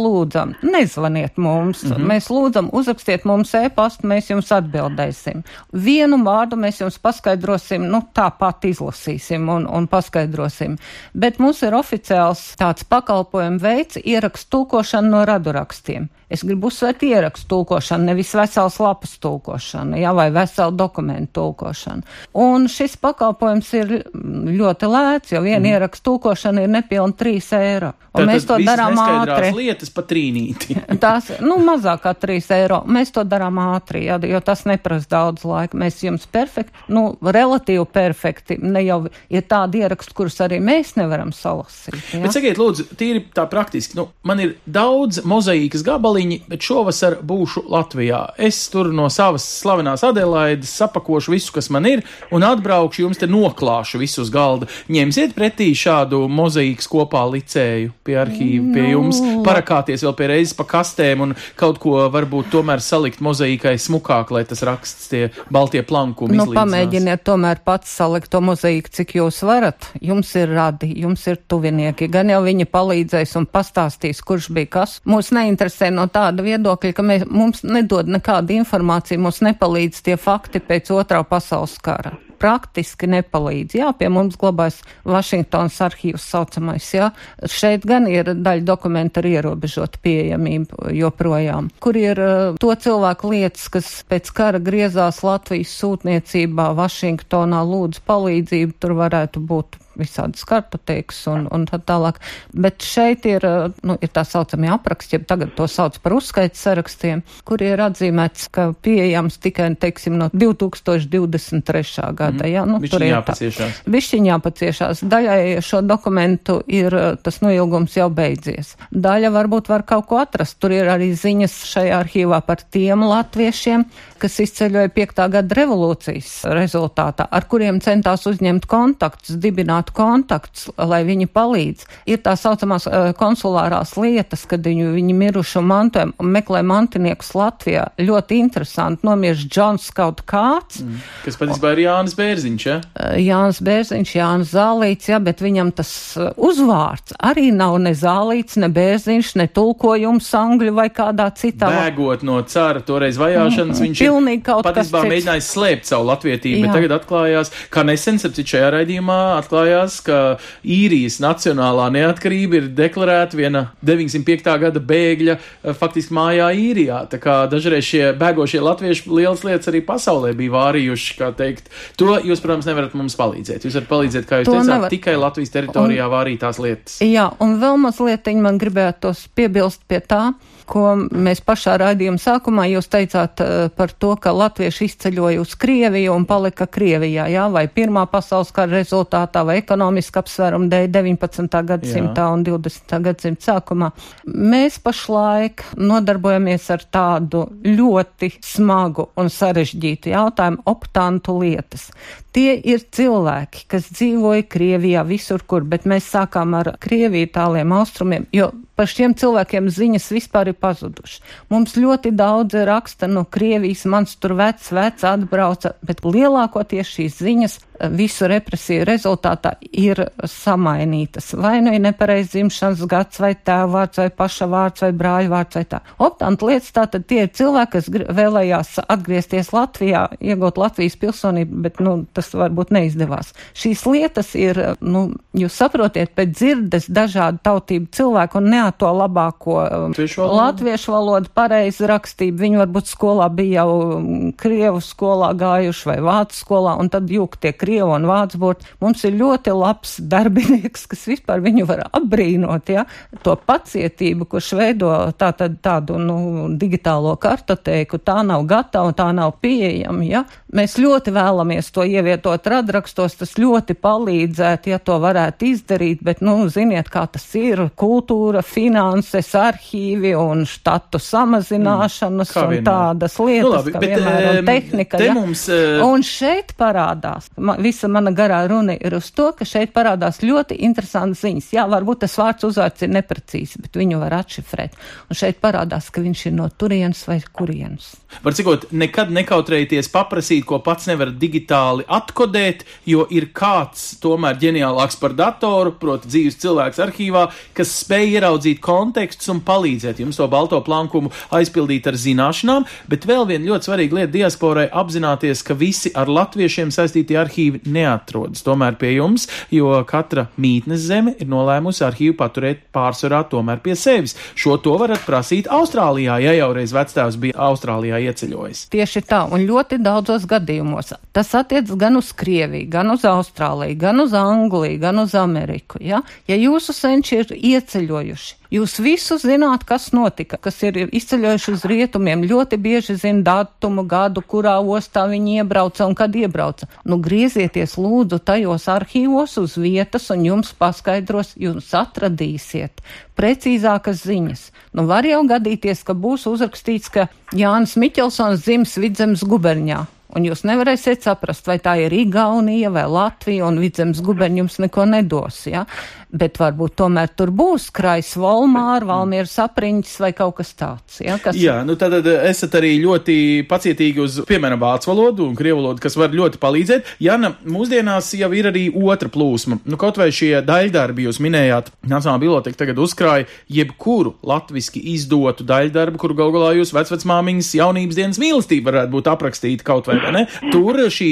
lūdzam, 0.51 0.71
nezvaniet 0.73 1.37
mums. 1.37 1.85
Mm 1.85 1.93
-hmm. 1.93 2.07
Mēs 2.07 2.31
lūdzam, 2.31 2.69
uzrakstiet 2.73 3.25
mums 3.25 3.55
e-pastu, 3.55 4.07
mēs 4.07 4.31
jums 4.31 4.51
atbildēsim. 4.53 5.43
Vienu 5.73 6.17
vārdu 6.25 6.57
mēs 6.57 6.81
jums 6.81 6.99
paskaidrosim, 6.99 7.83
nu, 7.83 8.03
tāpat 8.15 8.65
izlasīsim 8.65 9.49
un, 9.49 9.67
un 9.67 9.89
paskaidrosim. 9.89 10.77
Bet 11.15 11.39
mums 11.39 11.63
ir 11.63 11.73
oficiāls 11.73 12.57
tāds 12.57 12.85
pakalpojumu 12.85 13.59
veids, 13.59 13.99
ierakstu 14.05 14.51
tulkošana 14.51 15.09
no 15.09 15.25
radurakstiem. 15.25 16.09
Es 16.31 16.45
gribu 16.47 16.71
uzsvērt 16.71 17.03
ierakstu 17.03 17.49
tulkošanu, 17.51 18.07
nevis 18.13 18.31
vesels 18.39 18.79
lapas 18.83 19.17
tulkošanu, 19.23 19.99
jā, 19.99 20.13
vai 20.15 20.29
veselu 20.35 20.75
dokumentu 20.79 21.41
tulkošanu. 21.41 22.07
Un 22.39 22.69
šis 22.71 22.95
pakalpojums 23.03 23.73
ir 23.81 23.97
ļoti 24.15 24.91
lēts, 24.91 25.35
jo 25.35 25.43
viena 25.43 25.63
mm. 25.65 25.73
ierakstu 25.73 26.11
tulkošana 26.11 26.65
ir 26.65 26.71
nepilni 26.71 27.17
3 27.19 27.51
eiro. 27.59 27.93
Un 28.11 28.25
Tātad 28.25 28.31
mēs 28.31 28.47
to 28.49 28.57
darām 28.67 28.99
ātri. 28.99 29.51
lietas 29.55 29.93
pa 29.95 30.03
trīnīti. 30.07 30.75
Tās, 31.03 31.29
nu, 31.43 31.61
mazāk 31.63 32.03
kā 32.07 32.15
3 32.19 32.49
eiro. 32.57 32.81
Mēs 32.91 33.13
to 33.15 33.23
darām 33.27 33.61
ātri, 33.63 34.05
jā, 34.09 34.19
jo 34.27 34.41
tas 34.43 34.65
neprasa 34.67 35.11
daudz 35.11 35.47
laika. 35.47 35.79
Mēs 35.79 36.01
jums 36.03 36.27
perfekti, 36.31 36.75
nu, 36.91 37.05
relatīvi 37.23 37.87
perfekti, 37.91 38.59
ne 38.63 38.83
jau 38.87 39.01
ir 39.07 39.47
tādi 39.51 39.85
ieraksti, 39.85 40.17
kurus 40.17 40.41
arī 40.43 40.59
mēs 40.63 40.97
nevaram 40.99 41.31
salasīt. 41.35 42.01
Jā. 42.15 42.23
Bet 42.25 42.35
sakiet, 42.35 42.59
lūdzu, 42.59 42.89
tīri 42.99 43.23
tā 43.35 43.47
praktiski. 43.51 43.99
Nu, 43.99 44.09
man 44.27 44.43
ir 44.43 44.57
daudz 44.67 45.23
mozaīkas 45.27 45.87
gabaliņi, 46.21 46.41
bet 46.49 46.63
šovasar 46.63 47.19
būšu 47.23 47.65
Latvijā. 47.71 48.35
Es 48.39 48.69
tur 48.71 48.93
no 48.93 49.09
savas 49.11 49.45
slavenās 49.61 50.05
Adelaides 50.05 50.71
sapakošu 50.71 51.33
visu, 51.33 51.53
kas 51.53 51.71
man 51.71 51.87
ir, 51.87 52.03
un 52.31 52.43
atbraukšu 52.43 53.03
jums 53.05 53.19
te 53.19 53.27
noklāšu 53.27 53.99
visu 53.99 54.23
uz 54.23 54.31
galda. 54.31 54.67
Ņemsiet 54.89 55.35
pretī 55.35 55.73
šādu 55.75 56.27
mozaīkas 56.29 56.89
kopā 56.91 57.25
licēju 57.31 57.93
pie 58.05 58.17
arhīva, 58.21 58.73
pie 58.75 58.91
jums, 58.93 59.21
parakāties 59.45 60.05
vēl 60.05 60.15
pie 60.17 60.29
reizes 60.31 60.57
pa 60.57 60.65
kastēm 60.65 61.25
un 61.25 61.35
kaut 61.57 61.81
ko 61.81 62.09
varbūt 62.13 62.51
tomēr 62.53 62.81
salikt 62.81 63.21
mozaīkai 63.21 63.77
smukāk, 63.79 64.33
lai 64.35 64.45
tas 64.45 64.63
raksts 64.67 65.11
tie 65.11 65.31
baltie 65.51 65.83
plankumi. 65.83 66.37
Nu, 66.37 66.47
izlīdzinās. 66.47 66.61
pamēģiniet 66.61 67.25
tomēr 67.25 67.63
pats 67.65 67.93
salikt 67.97 68.31
to 68.33 68.43
mozaīku, 68.45 68.93
cik 69.01 69.17
jūs 69.21 69.43
varat. 69.47 69.91
Jums 70.01 70.35
ir 70.39 70.53
radi, 70.55 70.93
jums 71.01 71.27
ir 71.31 71.41
tuvinieki. 71.49 72.11
Gan 72.13 72.33
jau 72.33 72.43
viņi 72.45 72.69
palīdzēs 72.71 73.37
un 73.41 73.49
pastāstīs, 73.51 74.23
kurš 74.27 74.51
bija 74.55 74.71
kas. 74.81 74.99
Mūs 75.09 75.33
neinteresē 75.35 75.91
no 75.95 76.07
tāda 76.13 76.45
viedokļa, 76.47 76.95
ka 76.97 77.05
mēs, 77.07 77.27
mums 77.31 77.65
nedod 77.67 78.11
nekādu 78.11 78.57
informāciju, 78.61 79.23
mums 79.27 79.43
nepalīdz 79.47 80.03
tie 80.07 80.19
fakti 80.21 80.63
pēc 80.63 80.93
otrā 80.97 81.23
pasaules 81.27 81.79
kara. 81.83 82.17
Praktiski 82.41 83.09
nepalīdz. 83.11 83.77
Jā, 83.81 83.91
pie 83.97 84.09
mums 84.13 84.39
glabājas 84.41 84.81
Vašingtons 85.09 85.77
arhīvs 85.85 86.25
saucamais, 86.33 86.87
jā. 86.95 87.11
Šeit 87.51 87.85
gan 87.89 88.09
ir 88.11 88.33
daļa 88.33 88.67
dokumenta 88.67 89.21
ar 89.21 89.29
ierobežotu 89.31 90.01
pieejamību 90.05 90.95
joprojām, 90.97 91.71
kur 91.85 91.99
ir 92.01 92.21
uh, 92.25 92.57
to 92.61 92.73
cilvēku 92.73 93.35
lietas, 93.35 93.69
kas 93.73 93.93
pēc 94.09 94.33
kara 94.37 94.63
griezās 94.63 95.23
Latvijas 95.27 95.75
sūtniecībā 95.83 96.71
Vašingtonā 96.79 97.63
lūdzu 97.67 98.05
palīdzību, 98.09 98.77
tur 98.81 98.97
varētu 98.99 99.45
būt 99.45 99.81
visādas 100.01 100.45
kartoteikas 100.49 101.19
un, 101.31 101.47
un 101.53 101.67
tā 101.69 101.81
tālāk. 101.83 102.21
Bet 102.55 102.85
šeit 102.87 103.27
ir, 103.29 103.45
nu, 103.87 103.97
ir 104.01 104.13
tā 104.15 104.25
saucamie 104.27 104.71
apraksti, 104.73 105.19
ja 105.19 105.29
tagad 105.33 105.55
to 105.59 105.67
sauc 105.71 105.99
par 106.03 106.17
uzskaits 106.17 106.63
sarakstiem, 106.65 107.25
kur 107.49 107.63
ir 107.65 107.83
atzīmēts, 107.85 108.49
ka 108.55 108.71
pieejams 108.85 109.41
tikai, 109.43 109.71
teiksim, 109.81 110.19
no 110.21 110.31
2023. 110.33 112.15
gada. 112.17 112.30
Mm. 112.37 112.51
Jā, 112.51 112.65
nu, 112.69 112.81
tur 112.87 113.05
ir 113.05 113.15
jāpaciešās. 113.15 113.83
Bišķiņ 113.91 114.29
jāpaciešās. 114.31 115.03
Daļai 115.11 115.41
šo 115.65 115.83
dokumentu 115.87 116.61
ir 116.71 116.95
tas 117.25 117.41
noilgums 117.45 117.97
jau 117.99 118.09
beidzies. 118.13 118.77
Daļa 118.91 119.33
varbūt 119.35 119.71
var 119.73 119.85
kaut 119.89 120.09
ko 120.11 120.21
atrast. 120.23 120.59
Tur 120.61 120.75
ir 120.75 120.91
arī 120.93 121.11
ziņas 121.17 121.57
šajā 121.71 122.01
arhīvā 122.05 122.41
par 122.47 122.63
tiem 122.73 123.05
latviešiem, 123.07 123.87
kas 124.21 124.39
izceļoja 124.45 124.93
5. 124.95 125.23
gada 125.33 125.57
revolūcijas 125.57 126.33
rezultātā, 126.57 127.27
ar 127.31 127.47
kuriem 127.51 127.81
centās 127.85 128.27
uzņemt 128.29 128.67
kontaktus, 128.71 129.39
dibināt 129.41 129.93
kontaktus, 129.97 130.69
lai 130.77 131.03
viņi 131.09 131.29
palīdz. 131.33 131.87
Ir 132.11 132.21
tā 132.25 132.37
saucamās 132.39 132.87
uh, 132.89 133.11
konsulārās 133.17 133.97
lietas, 134.01 134.45
kad 134.51 134.65
viņu, 134.67 134.93
viņi 134.97 135.17
mirušo 135.17 135.63
mantojumu 135.65 136.31
meklē 136.31 136.63
mantiniekus 136.67 137.33
Latvijā. 137.39 137.89
Ļoti 138.01 138.41
interesanti. 138.41 139.07
Nomirs 139.09 139.47
Džons 139.47 139.89
kaut 139.97 140.23
kāds. 140.29 140.83
Mm. 140.85 141.01
Kas 141.25 141.39
patiesībā 141.41 141.75
ir 141.75 141.85
Jānis 141.87 142.17
Bērziņš, 142.21 142.67
ja? 142.69 142.79
Uh, 142.95 143.17
Jānis 143.21 143.61
Bērziņš, 143.67 144.15
Jānis 144.19 144.55
Zālīts, 144.55 145.11
jā, 145.11 145.21
bet 145.25 145.43
viņam 145.45 145.73
tas 145.81 145.91
uh, 146.21 146.31
uzvārds 146.37 147.17
arī 147.19 147.49
nav 147.55 147.79
ne 147.83 147.95
Zālīts, 147.97 148.59
ne 148.61 148.71
Bērziņš, 148.73 149.35
ne 149.41 149.49
tulkojums 149.51 150.31
angļu 150.41 150.75
vai 150.77 150.89
kādā 150.95 151.31
citā. 151.37 151.71
Bēgot 151.75 152.25
no 152.27 152.41
cara 152.51 152.83
toreiz 152.85 153.19
vajāšanas, 153.21 153.77
mm. 153.79 153.87
viņš 153.87 154.05
pilnīgi 154.05 154.45
kaut 154.47 154.67
patiesībā 154.69 155.05
mēģinājis 155.09 155.51
slēpt 155.55 155.91
savu 155.91 156.09
latvietību, 156.11 156.65
bet 156.65 156.77
tagad 156.77 156.97
atklājās, 157.01 157.53
kā 157.73 157.85
nesen, 157.87 158.21
sapcīt, 158.23 158.55
šajā 158.55 158.71
raidījumā 158.77 159.19
atklājās, 159.39 160.01
ka 160.07 160.21
īrijas 160.67 161.21
nacionālā 161.23 161.89
neatkarība 161.95 162.61
ir 162.61 162.69
deklarēta 162.77 163.39
viena 163.39 163.65
905. 163.87 164.51
gada 164.65 164.83
bēgļa 164.91 165.37
eh, 165.37 165.75
faktiski 165.77 166.17
mājā 166.17 166.51
īrijā. 166.57 167.03
Tā 167.11 167.21
kā 167.23 167.37
dažreiz 167.51 167.87
šie 167.87 168.05
bēgošie 168.21 168.63
latvieši 168.65 169.11
lielas 169.11 169.45
lietas 169.47 169.71
arī 169.71 169.83
pasaulē 169.87 170.33
bija 170.39 170.55
vārījuši, 170.57 171.17
kā 171.19 171.33
teikt. 171.37 171.71
To 172.01 172.10
jūs, 172.19 172.43
protams, 172.43 172.69
nevarat 172.69 172.95
mums 172.99 173.17
palīdzēt. 173.19 173.67
Jūs 173.67 173.79
varat 173.79 173.91
palīdzēt, 173.91 174.29
kā 174.29 174.41
jūs 174.41 174.51
to 174.51 174.57
teicāt, 174.57 174.71
nevar. 174.73 174.93
tikai 174.93 175.17
Latvijas 175.21 175.55
teritorijā 175.55 176.07
un, 176.07 176.15
vārītās 176.15 176.61
lietas. 176.63 176.99
Jā, 177.05 177.29
un 177.43 177.59
vēl 177.63 177.79
mazliet 177.83 178.31
man 178.43 178.59
gribētu 178.61 179.13
piebilst 179.39 179.87
pie 179.91 180.01
tā, 180.03 180.23
ko 180.71 180.95
mēs 180.97 181.43
pašā 181.47 181.75
raidījuma 181.81 182.21
sākumā 182.21 182.67
jūs 182.71 182.89
teicāt 182.93 183.43
uh, 183.43 183.67
par 183.75 183.93
to, 183.93 184.13
ka 184.23 184.33
latvieši 184.37 184.87
izceļoja 184.91 185.43
uz 185.43 185.57
Krieviju 185.61 186.15
un 186.15 186.27
palika 186.29 186.69
Krievijā, 186.71 187.27
jā, 187.33 187.49
vai 187.53 187.67
Pirmā 187.71 188.07
pasaules 188.11 188.53
kara 188.55 188.79
rezultātā, 188.79 189.43
vai 189.47 189.59
ekonomiski 189.61 190.21
apsvērumu 190.23 190.71
dēļ 190.71 190.89
19. 190.95 191.61
gadsimtā 191.73 192.29
jā. 192.29 192.31
un 192.37 192.47
20. 192.47 192.97
gadsimta 193.07 193.49
sākumā. 193.51 193.91
Mēs 194.31 194.79
pašlaik 194.85 195.65
nodarbojamies 195.81 196.71
ar 196.75 196.87
tādu 196.93 197.45
ļoti 197.67 198.33
smagu 198.45 199.11
un 199.21 199.31
sarežģītu 199.33 200.15
jautājumu 200.15 200.65
optantu 200.71 201.39
lietas. 201.43 201.91
Tie 202.31 202.53
ir 202.55 202.85
cilvēki, 202.95 203.65
kas 203.71 203.89
dzīvoja 203.91 204.47
Krievijā 204.51 205.03
visur, 205.07 205.43
kur, 205.51 205.65
bet 205.67 205.89
mēs 205.91 206.13
sākām 206.13 206.55
ar 206.61 206.77
Krieviju 206.83 207.33
tāliem 207.35 207.73
austrumiem, 207.75 208.29
jo 208.35 208.53
par 208.81 208.89
šiem 208.89 209.13
cilvēkiem 209.13 209.67
ziņas 209.69 210.07
vispār 210.15 210.49
ir 210.49 210.57
pazudušas. 210.57 211.21
Mums 211.53 211.75
ļoti 211.77 212.15
daudz 212.17 212.57
raksta 212.65 213.11
no 213.13 213.27
Krievijas, 213.29 213.85
mans 213.85 214.17
tur 214.17 214.33
vecs, 214.39 214.71
vecs 214.73 215.05
atbrauca, 215.05 215.75
bet 215.85 216.01
lielākoties 216.07 216.95
šīs 216.97 217.19
ziņas 217.21 217.59
visu 217.89 218.29
represiju 218.29 218.85
rezultātā 218.85 219.55
ir 219.73 220.03
samainītas. 220.29 221.33
Vai 221.41 221.61
nu 221.65 221.73
ir 221.75 221.83
nepareiz 221.83 222.33
dzimšanas 222.35 222.83
gads, 222.91 223.21
vai 223.23 223.33
tēva 223.35 223.69
vārds, 223.75 224.01
vai 224.03 224.11
paša 224.17 224.49
vārds, 224.51 224.85
vai 224.85 224.91
brāļa 224.97 225.33
vārds, 225.33 225.59
vai 225.59 225.65
tā. 225.71 225.81
Optantu 226.03 226.51
lietas 226.51 226.73
tātad 226.77 227.07
tie 227.09 227.25
ir 227.25 227.33
cilvēki, 227.37 227.73
kas 227.77 227.89
vēlējās 228.21 228.73
atgriezties 228.87 229.53
Latvijā, 229.57 230.07
iegūt 230.21 230.61
Latvijas 230.61 230.99
pilsonību, 231.01 231.63
bet, 231.67 231.81
nu, 231.85 231.97
tas 232.17 232.33
varbūt 232.37 232.73
neizdevās. 232.77 233.33
Šīs 233.57 233.85
lietas 233.89 234.35
ir, 234.39 234.61
nu, 234.81 235.07
jūs 235.37 235.57
saprotiet, 235.63 236.13
pēc 236.19 236.37
dzirdes 236.37 236.91
dažādu 236.93 237.41
tautību 237.47 237.91
cilvēku 237.97 238.41
un 238.41 238.51
neat 238.71 238.79
to 238.79 238.87
labāko 238.87 239.59
um, 239.67 239.95
latviešu 240.17 240.93
valodu, 240.93 241.31
pareizi 241.35 241.87
rakstību. 241.87 242.39
Viņi 242.41 242.61
varbūt 242.63 242.91
skolā 242.91 243.29
bija 243.33 243.65
jau 243.65 243.99
um, 243.99 244.33
Krievu 244.33 244.81
skolā 244.81 245.33
gājuši 245.35 245.89
vai 245.91 245.99
Vācu 246.01 246.39
skolā, 246.39 246.77
un 246.79 246.89
tad 246.89 247.11
jūk 247.11 247.37
tie 247.41 247.53
Krievu 247.53 247.95
un 247.95 248.07
Vācu 248.07 248.39
burtu. 248.39 248.67
Mums 248.81 249.05
ir 249.05 249.17
ļoti 249.19 249.55
labs 249.55 249.99
darbinieks, 250.01 250.87
kas 250.91 251.07
vispār 251.11 251.43
viņu 251.43 251.67
var 251.67 251.85
apbrīnot, 251.91 252.71
ja, 252.71 252.87
to 253.25 253.37
pacietību, 253.37 254.29
kurš 254.31 254.53
veido 254.59 254.93
tā, 255.19 255.33
tad, 255.37 255.59
tādu, 255.63 255.99
nu, 255.99 256.49
digitālo 256.61 257.17
kartoteiku, 257.21 257.99
tā 257.99 258.21
nav 258.27 258.47
gatava, 258.49 258.95
tā 258.97 259.11
nav 259.17 259.37
pieejama, 259.43 260.07
ja. 260.07 260.25
Mēs 260.55 260.79
ļoti 260.81 261.13
vēlamies 261.15 261.71
to 261.75 261.85
ievietot 261.87 262.47
radrakstos, 262.51 263.19
tas 263.21 263.37
ļoti 263.39 263.77
palīdzētu, 263.79 264.73
ja 264.73 264.81
to 264.83 264.99
varētu 265.03 265.51
izdarīt, 265.53 266.03
bet, 266.07 266.23
nu, 266.25 266.43
ziniet, 266.51 266.91
kā 266.91 267.07
tas 267.11 267.27
ir, 267.39 267.69
kultūra, 267.79 268.43
finanses, 268.61 269.31
arhīvi 269.39 270.13
un 270.19 270.45
štatu 270.49 271.01
samazināšanas 271.01 272.33
mm, 272.35 272.57
un 272.59 272.67
tādas 272.67 273.17
lietas, 273.23 273.47
nu, 273.47 273.53
labi, 273.55 273.73
kā 273.75 273.83
bet, 273.83 273.95
vienmēr, 273.95 274.29
un 274.31 274.49
tehnika, 274.49 275.01
ja. 275.01 275.15
Mums, 275.17 275.45
uh... 275.53 275.85
Un 275.87 276.05
šeit 276.07 276.53
parādās, 276.61 277.31
ma, 277.41 277.57
visa 277.63 277.89
mana 277.93 278.13
garā 278.17 278.43
runa 278.51 278.77
ir 278.77 278.97
uz 278.99 279.11
to, 279.17 279.31
ka 279.37 279.47
šeit 279.49 279.73
parādās 279.77 280.21
ļoti 280.25 280.61
interesants 280.67 281.25
ziņas. 281.25 281.51
Jā, 281.57 281.67
varbūt 281.71 282.05
tas 282.05 282.17
vārds 282.21 282.49
uzvārds 282.51 282.85
ir 282.85 282.93
neprecīzi, 282.95 283.63
bet 283.65 283.81
viņu 283.81 284.03
var 284.03 284.19
atšifrēt. 284.21 284.77
Un 285.09 285.21
šeit 285.23 285.41
parādās, 285.43 285.89
ka 285.93 286.05
viņš 286.05 286.27
ir 286.29 286.37
no 286.37 286.51
turienes 286.53 287.03
vai 287.09 287.21
kurienes. 287.33 287.93
Var 288.25 288.35
cikot, 288.37 288.69
nekad 288.75 289.13
nekautrējieties 289.15 289.89
paprasīt, 289.93 290.45
ko 290.49 290.59
pats 290.65 290.89
nevar 290.91 291.13
digitāli 291.17 291.87
atkodēt, 291.87 292.67
jo 292.89 293.07
ir 293.15 293.31
kāds 293.37 293.95
tomēr 294.03 294.39
ģeniālāks 294.41 294.99
par 295.01 295.15
datoru, 295.17 295.73
proti 295.79 296.11
dzīves 296.11 296.41
cilvēks 296.43 296.83
arhīvā, 296.83 297.29
kas 297.57 297.73
spēj 297.85 298.17
ieraudzīt 298.17 298.50
kontekstus 298.59 299.31
un 299.33 299.43
palīdzēt 299.47 300.01
jums 300.03 300.19
to 300.19 300.27
balto 300.31 300.59
plankumu 300.67 301.13
aizpildīt 301.37 301.87
ar 301.87 301.99
zināšanām, 302.01 302.67
bet 302.91 303.07
vēl 303.09 303.27
viena 303.29 303.53
ļoti 303.53 303.69
svarīga 303.69 304.01
lieta 304.01 304.13
diasporai 304.15 304.67
apzināties, 304.83 305.45
ka 305.47 305.55
visi 305.55 305.93
ar 305.95 306.11
latviešiem 306.11 306.73
saistītie 306.75 307.19
arhīvi 307.21 307.63
neatrodas 307.71 308.45
tomēr 308.47 308.79
pie 308.81 308.95
jums, 308.97 309.29
jo 309.55 309.73
katra 309.89 310.27
mītnes 310.41 310.87
zeme 310.89 311.15
ir 311.19 311.31
nolēmusi 311.31 311.85
arhīvu 311.87 312.17
paturēt 312.19 312.67
pārsvarā 312.75 313.23
tomēr 313.31 313.63
pie 313.65 313.77
sevis. 313.79 314.17
Šo 314.35 314.57
to 314.63 314.77
varat 314.81 315.05
prasīt 315.07 315.51
Austrālijā, 315.51 316.19
ja 316.25 316.35
jau 316.37 316.51
reiz 316.57 316.75
vectēvs 316.75 317.19
bija 317.21 317.39
Austrālijā 317.51 318.01
ieceļojis. 318.11 318.67
Tieši 318.75 319.05
tā, 319.07 319.25
un 319.31 319.47
ļoti 319.49 319.81
daudzos 319.83 320.27
gadījumos 320.31 320.95
tas 321.13 321.33
attiec 321.37 321.71
gan 321.79 321.99
uz 321.99 322.13
Krieviju, 322.17 322.69
gan 322.71 322.91
uz 322.95 323.05
Austrāliju, 323.09 323.77
gan 323.81 324.01
uz 324.01 324.15
Angliju, 324.17 324.79
gan 324.81 324.99
uz 325.03 325.15
Ameriku. 325.19 325.81
Ja, 325.81 326.03
ja 326.29 326.39
jūsu 326.39 326.75
senči 326.77 327.21
ir 327.21 327.35
ieceļojuši, 327.37 328.30
Jūs 328.51 328.81
visu 328.83 329.15
zināt, 329.23 329.63
kas 329.63 329.93
notika, 329.95 330.35
kas 330.43 330.57
ir 330.67 330.89
izceļojuši 330.89 331.53
uz 331.55 331.67
rietumiem. 331.71 332.25
Ļoti 332.27 332.59
bieži 332.59 332.97
zina 332.99 333.23
datumu, 333.29 333.85
gadu, 333.87 334.25
kurā 334.27 334.57
ostā 334.59 335.05
viņi 335.11 335.39
iebrauca 335.43 335.87
un 335.87 335.95
kad 335.99 336.17
iebrauca. 336.19 336.67
Nu, 336.83 336.99
griezieties 336.99 337.77
lūdzu 337.79 338.19
tajos 338.27 338.67
arhīvos 338.73 339.39
uz 339.39 339.55
vietas 339.61 340.11
un 340.11 340.27
jums 340.27 340.51
paskaidros, 340.59 341.37
jūs 341.39 341.71
atradīsiet 341.79 342.83
precīzākas 343.21 344.03
ziņas. 344.09 344.43
Nu, 344.75 344.87
var 344.89 345.07
jau 345.07 345.21
gadīties, 345.29 345.85
ka 345.87 345.95
būs 345.95 346.27
uzrakstīts, 346.31 346.91
ka 346.91 347.09
Jānis 347.37 347.77
Miķelsons 347.79 348.47
dzims 348.47 348.79
Vidzemes 348.81 349.25
guberņā. 349.29 349.85
Un 350.11 350.25
jūs 350.27 350.41
nevarēsiet 350.43 351.05
saprast, 351.07 351.47
vai 351.47 351.61
tā 351.63 351.77
ir 351.85 351.95
Igaunija 351.95 352.73
vai 352.75 352.83
Latvija, 352.91 353.47
un 353.47 353.61
vidzemes 353.63 354.01
guberņi 354.03 354.43
jums 354.43 354.57
neko 354.65 354.87
nedos. 354.91 355.45
Ja? 355.47 355.67
Bet 356.13 356.39
varbūt 356.41 356.75
tomēr 356.81 357.11
tur 357.17 357.31
būs 357.35 357.69
krājs 357.75 358.13
Volmāra, 358.19 358.87
Valmieras 358.89 359.37
apriņķis 359.45 359.97
vai 360.03 360.11
kaut 360.17 360.37
kas 360.41 360.53
tāds. 360.59 361.01
Ja, 361.05 361.19
kas... 361.23 361.39
Jā, 361.39 361.61
nu 361.67 361.77
tad 361.81 361.95
esat 362.03 362.57
arī 362.59 362.75
ļoti 362.83 363.17
pacietīgi 363.51 364.03
uz, 364.03 364.19
piemēram, 364.29 364.61
vācu 364.61 364.91
valodu 364.91 365.29
un 365.29 365.37
krievu 365.39 365.61
valodu, 365.61 365.83
kas 365.85 365.97
var 366.01 366.15
ļoti 366.17 366.41
palīdzēt. 366.43 366.95
Jana, 367.05 367.33
mūsdienās 367.47 368.11
jau 368.19 368.31
ir 368.37 368.51
arī 368.51 368.67
otra 368.75 369.11
plūsma. 369.13 369.61
Nu, 369.65 369.79
kaut 369.81 370.01
vai 370.01 370.11
šie 370.15 370.33
daļdarbi 370.47 371.07
jūs 371.07 371.21
minējāt, 371.23 371.71
Nacionālā 371.91 372.25
biblioteka 372.25 372.59
tagad 372.61 372.81
uzkrāja 372.83 373.29
jebkuru 373.51 374.17
latviski 374.27 374.83
izdotu 374.95 375.47
daļdarbu, 375.49 376.01
kuru 376.01 376.17
gal 376.19 376.35
galā 376.35 376.53
jūs 376.59 376.75
vecvecmāmiņas 376.77 377.53
jaunības 377.61 377.99
dienas 377.99 378.21
mīlestība 378.23 378.71
varētu 378.71 378.95
būt 378.97 379.11
aprakstīta 379.11 379.67
kaut 379.67 379.91
vai, 379.91 379.99
vai 380.03 380.13
ne? 380.19 380.25
Tur 380.53 380.79
šī, 380.91 381.11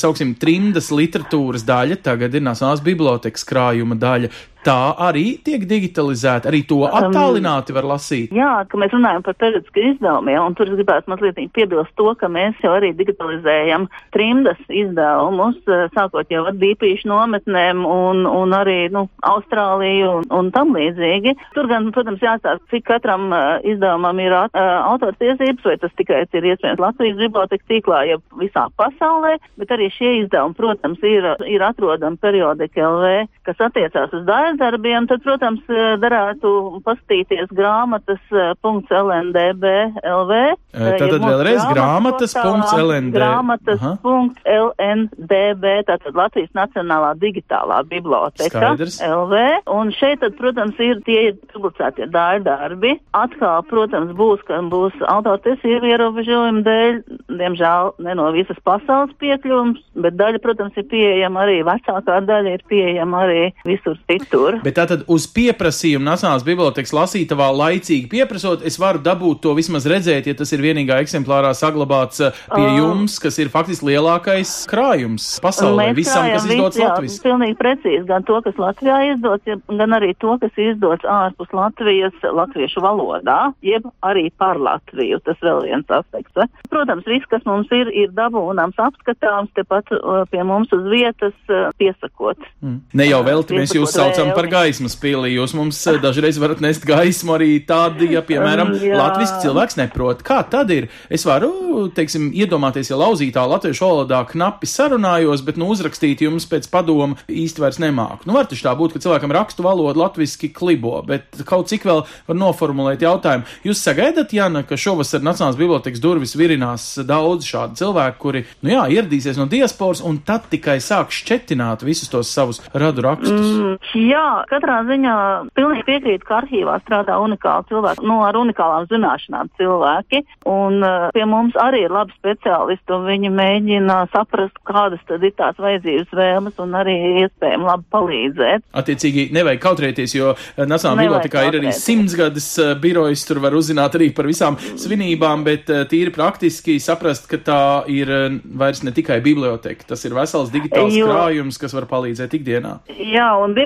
sauksim, 0.00 0.34
trimdas 0.40 0.90
literatūras 0.94 1.66
daļa 1.68 2.00
tagad 2.04 2.34
ir 2.34 2.44
Nacionālās 2.44 2.82
bibliotekas 2.84 3.46
krājuma 3.48 3.98
daļa. 4.00 4.31
Tā 4.66 4.78
arī 5.08 5.24
tiek 5.44 5.64
digitalizēta, 5.68 6.50
arī 6.50 6.62
to 6.68 6.82
attālināti 6.86 7.74
var 7.74 7.88
lasīt. 7.94 8.32
Jā, 8.34 8.62
ka 8.68 8.78
mēs 8.80 8.94
runājam 8.94 9.24
par 9.26 9.36
periodisku 9.40 9.82
izdevumiem, 9.92 10.40
un 10.42 10.56
tur 10.58 10.70
es 10.70 10.78
gribētu 10.78 11.12
mazliet 11.12 11.40
piebilst 11.56 11.94
to, 11.98 12.12
ka 12.18 12.30
mēs 12.32 12.58
jau 12.64 12.74
arī 12.76 12.92
digitalizējam 12.98 13.88
trimdas 14.14 14.60
izdevumus, 14.68 15.58
eh, 15.66 15.86
sākot 15.96 16.30
jau 16.32 16.44
ar 16.48 16.58
dīpīšu 16.58 17.10
nometnēm 17.10 17.84
un, 17.88 18.26
un 18.28 18.56
arī, 18.56 18.86
nu, 18.92 19.06
Austrāliju 19.26 20.10
un, 20.18 20.28
un 20.34 20.50
tam 20.54 20.74
līdzīgi. 20.76 21.34
Tur 21.56 21.68
gan, 21.70 21.90
protams, 21.94 22.22
jāstāsta, 22.22 22.62
cik 22.72 22.86
katram 22.88 23.28
uh, 23.32 23.58
izdevumam 23.66 24.18
ir 24.22 24.34
uh, 24.34 24.48
autortiesības, 24.92 25.64
vai 25.66 25.76
tas 25.80 25.94
tikai 25.98 26.22
ir 26.26 26.48
iespējams 26.52 26.82
Latvijas 26.82 27.18
biblioteka 27.20 27.68
tīklā, 27.70 28.02
ja 28.10 28.18
visā 28.40 28.66
pasaulē, 28.78 29.36
bet 29.60 29.74
arī 29.74 29.88
šie 29.94 30.14
izdevumi, 30.22 30.56
protams, 30.58 31.02
ir, 31.06 31.28
ir 31.48 31.64
atrodami 31.66 32.20
periodika 32.22 32.88
LV, 32.88 33.12
kas 33.46 33.62
attiecās 33.68 34.14
uz 34.16 34.26
darbiem, 34.60 35.06
tad, 35.10 35.20
protams, 35.24 35.62
darētu 36.02 36.48
paskatīties 36.86 37.48
grāmatas.lndb 37.56 39.64
LV. 40.02 40.32
Tātad 40.72 41.16
ja 41.16 41.20
vēlreiz 41.26 41.62
grāmatas.lndb. 41.72 43.14
Grāmatas.lndb, 43.16 45.64
tātad 45.88 46.12
Latvijas 46.16 46.52
Nacionālā 46.56 47.10
digitālā 47.20 47.78
biblioteka 47.90 48.52
Skaidrs. 48.52 48.96
LV. 49.06 49.34
Un 49.72 49.92
šeit, 49.96 50.18
tad, 50.22 50.32
protams, 50.40 50.76
ir 50.82 50.96
tie 51.06 51.20
ir 51.30 51.34
publicētie 51.52 52.06
darbi. 52.12 52.92
Atkal, 53.16 53.58
protams, 53.70 54.10
būs, 54.18 54.40
ka 54.48 54.54
būs 54.72 54.94
autortiesību 55.08 55.84
ierobežojumi 55.92 56.60
dēļ, 56.66 56.92
diemžēl 57.40 57.84
ne 58.06 58.12
no 58.18 58.26
visas 58.34 58.58
pasaules 58.66 59.14
piekļuvums, 59.22 59.80
bet 60.04 60.12
daļa, 60.18 60.38
protams, 60.44 60.74
ir 60.80 60.86
pieejama 60.90 61.38
arī, 61.46 61.58
vecākā 61.68 62.16
daļa 62.28 62.50
ir 62.56 62.62
pieejama 62.70 63.16
arī 63.26 63.42
visur 63.68 63.96
citur. 64.10 64.41
Bet 64.64 64.76
tātad 64.78 65.04
uz 65.10 65.26
pieprasījumu 65.30 66.04
Nacionālās 66.06 66.44
bibliotekas 66.46 66.94
lasītavā 66.96 67.48
laicīgi 67.54 68.10
pieprasot, 68.12 68.64
es 68.66 68.78
varu 68.80 69.02
dabūt 69.02 69.42
to 69.44 69.54
vismaz 69.58 69.86
redzēt, 69.88 70.28
ja 70.28 70.36
tas 70.38 70.52
ir 70.54 70.62
vienīgā 70.64 71.00
eksemplārā 71.04 71.52
saglabāts 71.56 72.22
uh, 72.24 72.34
pie 72.52 72.62
Oh. 72.62 72.78
jums, 72.78 73.18
kas 73.22 73.38
ir 73.42 73.50
faktiski 73.52 73.90
lielākais 73.90 74.52
krājums 74.70 75.26
pasaulē, 75.42 75.90
visam, 75.96 76.26
kas 76.30 76.46
izdots 76.46 76.76
visu, 76.76 76.82
jā, 76.82 76.90
Latvijas. 76.90 77.18
Pilnīgi 77.24 77.56
precīzi, 77.58 78.02
gan 78.08 78.26
to, 78.28 78.38
kas 78.44 78.58
Latvijā 78.60 78.98
izdots, 79.12 79.48
gan 79.68 79.96
arī 79.98 80.12
to, 80.22 80.36
kas 80.42 80.60
izdots 80.60 81.06
ārpus 81.08 81.52
Latvijas 81.56 82.16
latviešu 82.22 82.82
valodā, 82.84 83.38
jeb 83.64 83.86
arī 84.06 84.28
par 84.38 84.60
Latviju. 84.60 85.20
Tas 85.26 85.40
vēl 85.44 85.64
viens 85.66 85.92
aspekts. 85.92 86.34
Eh? 86.42 86.48
Protams, 86.72 87.06
viss, 87.08 87.28
kas 87.30 87.44
mums 87.48 87.70
ir, 87.74 87.90
ir 87.94 88.12
dabūnams, 88.16 88.78
apskatāms, 88.80 89.52
tepat 89.58 89.90
pie 90.32 90.42
mums 90.46 90.72
uz 90.74 90.86
vietas 90.90 91.36
piesakot. 91.80 92.40
Mm. 92.62 92.80
Ne 92.98 93.08
jau 93.08 93.22
velti 93.26 93.58
mēs 93.58 93.74
jūs 93.76 93.92
Piesakot 93.92 94.31
saucam 94.32 94.42
par 94.42 94.48
gaismas 94.50 94.96
pili, 94.96 95.32
jūs 95.36 95.54
mums 95.56 95.78
eh, 95.86 95.98
dažreiz 96.02 96.38
varat 96.40 96.60
nest 96.64 96.84
gaismu 96.86 97.36
arī 97.36 97.50
tādi, 97.66 98.12
ja, 98.14 98.22
piemēram, 98.24 98.72
Um, 98.72 98.78
jā. 98.88 98.96
latviski 98.96 99.42
cilvēks 99.44 99.76
neprot. 99.78 100.22
Kā 100.26 100.42
tad 100.48 100.70
ir? 100.72 100.88
Es 101.12 101.24
varu, 101.26 101.88
teiksim, 101.94 102.30
iedomāties, 102.36 102.90
ja 102.90 102.98
lauzītā 103.00 103.44
latviešu 103.48 103.84
valodā 103.84 104.22
knapi 104.28 104.68
sarunājos, 104.68 105.42
bet, 105.46 105.58
nu, 105.60 105.68
uzrakstīt 105.72 106.22
jums 106.24 106.46
pēc 106.50 106.68
padomu 106.72 107.18
īsti 107.28 107.62
vairs 107.62 107.80
nemāku. 107.82 108.26
Nu, 108.28 108.36
var 108.36 108.48
taču 108.50 108.66
tā 108.66 108.74
būt, 108.78 108.94
ka 108.94 109.02
cilvēkam 109.04 109.34
rakstu 109.34 109.66
valoda 109.66 110.04
latviski 110.04 110.52
klibo, 110.54 111.00
bet 111.06 111.42
kaut 111.48 111.70
cik 111.72 111.86
vēl 111.88 112.04
var 112.28 112.38
noformulēt 112.38 113.04
jautājumu. 113.04 113.48
Jūs 113.66 113.82
sagaidat, 113.84 114.34
Jana, 114.36 114.64
ka 114.66 114.78
šovasar 114.78 115.24
Nacionālās 115.24 115.58
bibliotekas 115.58 116.02
durvis 116.02 116.36
virinās 116.38 116.86
daudz 117.06 117.46
šādu 117.48 117.78
cilvēku, 117.82 118.18
kuri, 118.22 118.44
nu 118.64 118.74
jā, 118.74 118.86
ieradīsies 118.98 119.40
no 119.40 119.48
diasporas 119.50 120.02
un 120.04 120.20
tad 120.26 120.48
tikai 120.52 120.78
sāk 120.82 121.12
šķetināt 121.14 121.84
visus 121.86 122.10
tos 122.12 122.30
savus 122.32 122.62
radu 122.74 123.04
rakstus. 123.06 123.52
Mm, 123.52 123.76
jā, 124.08 124.21
katrā 124.50 124.78
ziņā 124.88 125.14
pilnīgi 125.56 125.86
piekrītu, 125.88 126.26
ka 126.28 126.40
arhīvā 126.42 126.78
strādā 126.84 127.18
unikāli 127.22 127.68
cilvēki, 127.70 128.06
nu, 128.08 128.20
ar 128.26 128.38
unikālām 128.40 128.88
zināšanām 128.90 129.50
cilvēki, 129.60 130.22
un 130.50 130.80
uh, 130.84 131.08
pie 131.14 131.26
mums 131.28 131.56
arī 131.60 131.84
ir 131.86 131.94
labi 131.94 132.14
speciālisti, 132.18 132.92
un 132.96 133.06
viņi 133.08 133.32
mēģina 133.34 133.98
saprast, 134.12 134.58
kādas 134.68 135.02
tad 135.08 135.24
ir 135.26 135.34
tās 135.38 135.58
vajadzības 135.60 136.14
vēlmes, 136.16 136.58
un 136.62 136.76
arī 136.78 136.96
iespējami 137.24 137.68
labi 137.68 137.88
palīdzēt. 137.94 138.66
Attiecīgi, 138.82 139.28
nevajag 139.34 139.62
kautrēties, 139.62 140.16
jo 140.16 140.32
eh, 140.34 140.64
Nacionālajā 140.66 141.08
bibliotekā 141.08 141.44
ir 141.48 141.58
arī 141.60 141.72
simtsgades 141.76 142.48
eh, 142.62 142.72
birojas, 142.82 143.24
tur 143.28 143.40
var 143.44 143.56
uzzināt 143.58 143.96
arī 143.98 144.10
par 144.16 144.28
visām 144.30 144.58
svinībām, 144.80 145.44
bet 145.46 145.70
eh, 145.72 145.84
tīri 145.90 146.12
praktiski 146.14 146.78
saprast, 146.82 147.28
ka 147.30 147.40
tā 147.44 147.60
ir 147.92 148.10
eh, 148.12 148.38
vairs 148.62 148.82
ne 148.86 148.94
tikai 148.94 149.20
biblioteka, 149.24 149.86
tas 149.92 150.04
ir 150.08 150.16
vesels 150.16 150.52
digitāls 150.54 150.96
Jo- 150.96 151.08
krājums, 151.10 151.58
kas 151.60 151.74
var 151.76 151.88
palīdzēt 151.90 152.36
ikdienā. 152.38 152.76
Jā, 153.12 153.30
un 153.42 153.56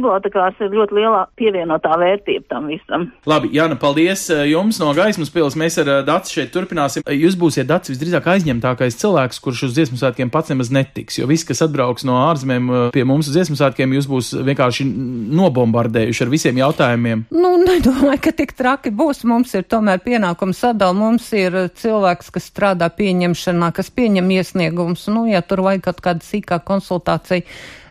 bibliotekārs 0.46 0.60
ir 0.62 0.76
ļoti 0.76 0.96
lielā 0.96 1.22
pievienotā 1.36 1.96
vērtība 1.98 2.46
tam 2.48 2.66
visam. 2.70 3.10
Labi, 3.26 3.50
Jāna, 3.54 3.76
paldies 3.78 4.28
eh, 4.30 4.46
jums 4.52 4.78
no 4.80 4.92
gaismas 4.94 5.30
pils. 5.30 5.56
Mēs 5.56 5.78
ar 5.78 5.88
eh, 5.88 6.04
Dāci 6.06 6.38
šeit 6.38 6.52
turpināsim. 6.54 7.02
Eh, 7.06 7.16
Jūs 7.16 7.36
būsiet 7.36 7.66
Dācis 7.66 7.94
visdrīzāk 7.94 8.26
aizņemtākais 8.26 8.98
cilvēks, 9.00 9.40
kurš 9.42 9.66
uz 9.68 9.76
dziesmu 9.76 9.98
svētkiem 9.98 10.30
pats 10.30 10.50
nemaz 10.52 10.70
netiks, 10.70 11.18
jo 11.18 11.26
viss, 11.26 11.46
kas 11.46 11.62
atbrauks 11.66 12.06
no 12.06 12.18
ārzemēm 12.28 12.92
pie 12.94 13.04
mums 13.04 13.28
uz 13.28 13.36
dziesmu 13.36 13.56
svētkiem, 13.58 13.94
jūs 13.96 14.08
būs 14.10 14.32
vienkārši 14.46 14.86
nobombardējuši 15.36 16.24
ar 16.24 16.32
visiem 16.32 16.60
jautājumiem. 16.60 17.26
Nu, 17.34 17.56
nedomāju, 17.62 18.20
ka 18.22 18.34
tik 18.36 18.54
traki 18.58 18.92
būs. 18.94 19.24
Mums 19.26 19.54
ir 19.58 19.66
tomēr 19.66 20.02
pienākums 20.04 20.60
sadala. 20.62 20.94
Mums 20.96 21.30
ir 21.36 21.56
cilvēks, 21.76 22.30
kas 22.34 22.50
strādā 22.52 22.90
pieņemšanā, 22.94 23.72
kas 23.76 23.90
pieņem 23.94 24.30
iesniegumus. 24.38 25.08
Nu, 25.12 25.26
ja 25.30 25.42
tur 25.42 25.64
vajag 25.66 25.88
kaut 25.88 26.04
kāda 26.04 26.26
sīkā 26.26 26.60
konsultācija, 26.66 27.46